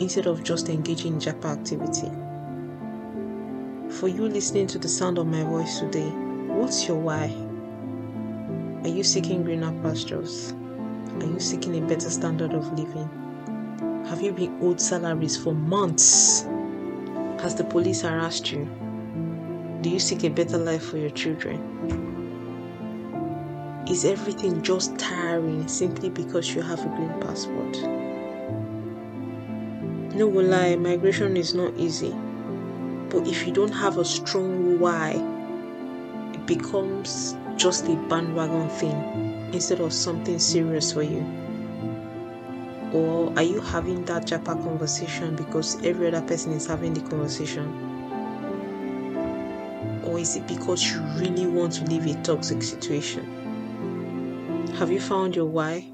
instead 0.01 0.27
of 0.27 0.43
just 0.43 0.69
engaging 0.69 1.13
in 1.13 1.21
japa 1.21 1.57
activity. 1.57 2.11
For 3.95 4.09
you 4.09 4.29
listening 4.29 4.67
to 4.67 4.81
the 4.81 4.89
sound 4.89 5.17
of 5.17 5.29
my 5.29 5.45
voice 5.45 5.79
today, 5.79 6.11
what's 6.49 6.89
your 6.89 6.99
why? 6.99 7.33
Are 8.83 8.93
you 8.93 9.05
seeking 9.05 9.45
greener 9.45 9.71
pastures? 9.83 10.53
Are 11.21 11.27
you 11.27 11.39
seeking 11.39 11.77
a 11.77 11.87
better 11.87 12.11
standard 12.11 12.55
of 12.55 12.77
living? 12.77 14.05
Have 14.09 14.21
you 14.21 14.33
been 14.33 14.59
owed 14.61 14.81
salaries 14.81 15.37
for 15.37 15.55
months? 15.55 16.48
Has 17.41 17.55
the 17.55 17.63
police 17.63 18.03
harassed 18.03 18.51
you? 18.51 18.69
Do 19.81 19.91
you 19.91 20.01
seek 20.01 20.25
a 20.25 20.29
better 20.29 20.59
life 20.59 20.83
for 20.83 20.99
your 20.99 21.11
children? 21.11 21.63
Is 23.89 24.05
everything 24.05 24.61
just 24.61 24.99
tiring 24.99 25.69
simply 25.69 26.11
because 26.11 26.53
you 26.53 26.63
have 26.63 26.81
a 26.81 26.89
green 26.89 27.15
passport? 27.21 27.81
No 30.17 30.27
will 30.27 30.47
lie, 30.47 30.75
migration 30.75 31.37
is 31.37 31.55
not 31.55 31.73
easy. 31.77 32.13
But 33.09 33.29
if 33.29 33.47
you 33.47 33.53
don't 33.53 33.73
have 33.73 33.99
a 33.99 34.05
strong 34.05 34.81
why, 34.81 35.13
it 36.35 36.45
becomes 36.45 37.37
just 37.55 37.87
a 37.87 37.95
bandwagon 38.09 38.69
thing 38.69 39.51
instead 39.53 39.81
of 39.81 39.93
something 39.93 40.41
serious 40.41 40.93
for 40.93 41.05
you. 41.05 41.25
Or 42.93 43.35
are 43.37 43.43
you 43.43 43.61
having 43.61 44.05
that 44.07 44.27
Japa 44.27 44.63
conversation 44.63 45.37
because 45.37 45.85
every 45.85 46.09
other 46.09 46.27
person 46.27 46.53
is 46.53 46.67
having 46.67 46.95
the 46.95 47.03
conversation? 47.03 47.67
Or 50.05 50.19
is 50.19 50.37
it 50.37 50.47
because 50.47 50.91
you 50.91 51.01
really 51.19 51.47
want 51.47 51.75
to 51.75 51.85
leave 51.85 52.07
a 52.07 52.15
toxic 52.23 52.63
situation? 52.63 53.27
Have 54.79 54.91
you 54.91 55.01
found 55.01 55.37
your 55.37 55.45
why? 55.45 55.93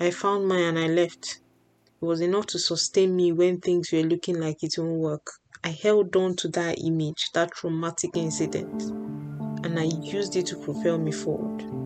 I 0.00 0.10
found 0.10 0.48
mine 0.48 0.76
and 0.76 0.78
I 0.78 0.88
left. 0.88 1.40
It 2.00 2.04
was 2.04 2.20
enough 2.20 2.46
to 2.46 2.58
sustain 2.58 3.14
me 3.14 3.30
when 3.30 3.60
things 3.60 3.92
were 3.92 4.02
looking 4.02 4.40
like 4.40 4.64
it 4.64 4.74
won't 4.76 4.98
work. 4.98 5.30
I 5.62 5.68
held 5.68 6.16
on 6.16 6.34
to 6.36 6.48
that 6.48 6.80
image, 6.80 7.30
that 7.34 7.52
traumatic 7.52 8.16
incident, 8.16 8.82
and 9.64 9.78
I 9.78 9.84
used 9.84 10.34
it 10.34 10.46
to 10.46 10.56
propel 10.56 10.98
me 10.98 11.12
forward 11.12 11.81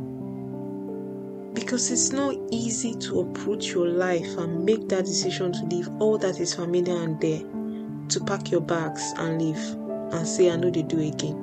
because 1.67 1.91
it's 1.91 2.13
not 2.13 2.33
easy 2.53 2.95
to 2.95 3.19
uproot 3.19 3.67
your 3.73 3.89
life 3.89 4.39
and 4.39 4.65
make 4.65 4.89
that 4.89 5.05
decision 5.05 5.51
to 5.53 5.65
leave 5.65 5.89
all 5.99 6.17
that 6.17 6.39
is 6.39 6.55
familiar 6.55 6.95
and 7.03 7.21
there 7.21 7.43
to 8.09 8.21
pack 8.21 8.53
your 8.53 8.61
bags 8.61 9.13
and 9.17 9.43
leave 9.43 9.59
and 10.15 10.29
say 10.29 10.49
I 10.49 10.55
know 10.55 10.71
they 10.71 10.83
do 10.83 11.01
again. 11.01 11.43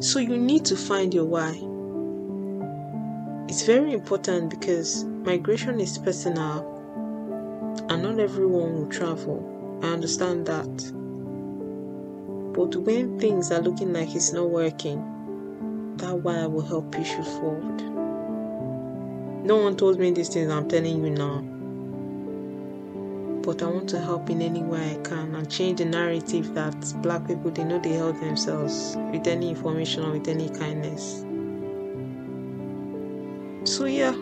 So 0.00 0.20
you 0.20 0.38
need 0.38 0.64
to 0.64 0.74
find 0.74 1.12
your 1.12 1.26
why. 1.26 1.50
It's 3.46 3.66
very 3.66 3.92
important 3.92 4.48
because 4.48 5.04
migration 5.04 5.78
is 5.78 5.98
personal 5.98 6.64
and 7.90 8.02
not 8.02 8.18
everyone 8.18 8.72
will 8.72 8.88
travel. 8.88 9.78
I 9.82 9.88
understand 9.88 10.46
that. 10.46 10.92
But 12.54 12.74
when 12.74 13.20
things 13.20 13.52
are 13.52 13.60
looking 13.60 13.92
like 13.92 14.14
it's 14.14 14.32
not 14.32 14.48
working, 14.48 14.96
that 15.98 16.14
why 16.14 16.46
will 16.46 16.62
help 16.62 16.90
push 16.90 17.10
you 17.10 17.22
forward. 17.22 17.89
No 19.42 19.56
one 19.56 19.76
told 19.76 19.98
me 19.98 20.10
these 20.10 20.28
things 20.28 20.50
I'm 20.50 20.68
telling 20.68 21.02
you 21.02 21.10
now. 21.10 21.40
But 23.42 23.62
I 23.62 23.66
want 23.66 23.88
to 23.90 23.98
help 23.98 24.28
in 24.28 24.42
any 24.42 24.62
way 24.62 24.98
I 24.98 25.02
can 25.02 25.34
and 25.34 25.50
change 25.50 25.78
the 25.78 25.86
narrative 25.86 26.54
that 26.54 26.76
black 27.02 27.26
people 27.26 27.50
they 27.50 27.64
know 27.64 27.78
they 27.78 27.94
help 27.94 28.20
themselves 28.20 28.96
with 29.12 29.26
any 29.26 29.48
information 29.48 30.04
or 30.04 30.12
with 30.12 30.28
any 30.28 30.50
kindness. 30.50 31.24
So 33.64 33.86
yeah, 33.86 34.14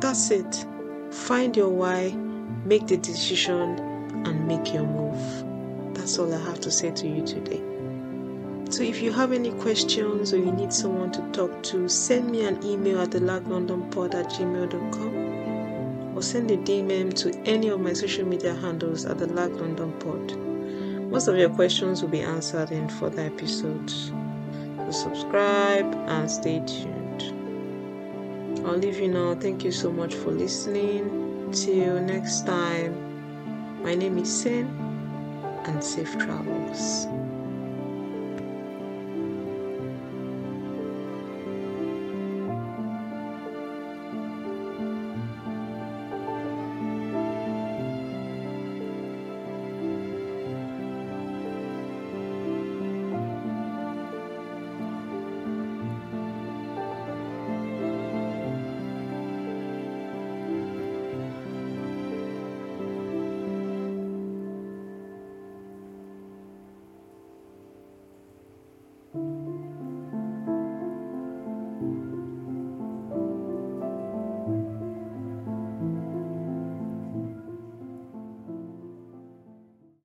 that's 0.00 0.30
it. 0.32 0.66
Find 1.12 1.56
your 1.56 1.68
why, 1.68 2.10
make 2.64 2.88
the 2.88 2.96
decision 2.96 3.78
and 4.26 4.48
make 4.48 4.74
your 4.74 4.84
move. 4.84 5.94
That's 5.94 6.18
all 6.18 6.34
I 6.34 6.38
have 6.38 6.60
to 6.62 6.70
say 6.70 6.90
to 6.90 7.06
you 7.06 7.24
today. 7.24 7.62
So 8.70 8.82
if 8.82 9.00
you 9.00 9.12
have 9.12 9.32
any 9.32 9.50
questions 9.52 10.34
or 10.34 10.38
you 10.38 10.52
need 10.52 10.72
someone 10.72 11.10
to 11.12 11.22
talk 11.32 11.62
to, 11.64 11.88
send 11.88 12.30
me 12.30 12.44
an 12.44 12.62
email 12.62 13.00
at 13.00 13.10
thelaglondonpod 13.10 14.14
at 14.14 14.26
gmail.com 14.26 15.28
or 16.14 16.22
send 16.22 16.50
a 16.50 16.56
DM 16.58 17.14
to 17.14 17.32
any 17.48 17.68
of 17.68 17.80
my 17.80 17.94
social 17.94 18.26
media 18.26 18.54
handles 18.54 19.06
at 19.06 19.18
the 19.18 19.26
Lag 19.28 19.52
London. 19.52 21.10
Most 21.10 21.28
of 21.28 21.38
your 21.38 21.48
questions 21.48 22.02
will 22.02 22.10
be 22.10 22.20
answered 22.20 22.70
in 22.70 22.88
further 22.88 23.22
episodes. 23.22 24.12
So 24.76 24.90
subscribe 24.90 25.86
and 26.06 26.30
stay 26.30 26.62
tuned. 26.66 27.22
I'll 28.66 28.76
leave 28.76 29.00
you 29.00 29.08
now. 29.08 29.34
Thank 29.34 29.64
you 29.64 29.72
so 29.72 29.90
much 29.90 30.14
for 30.14 30.30
listening. 30.30 31.50
Till 31.52 32.00
next 32.00 32.44
time, 32.46 33.82
my 33.82 33.94
name 33.94 34.18
is 34.18 34.42
Syn 34.42 34.66
and 35.64 35.82
safe 35.82 36.18
travels. 36.18 37.06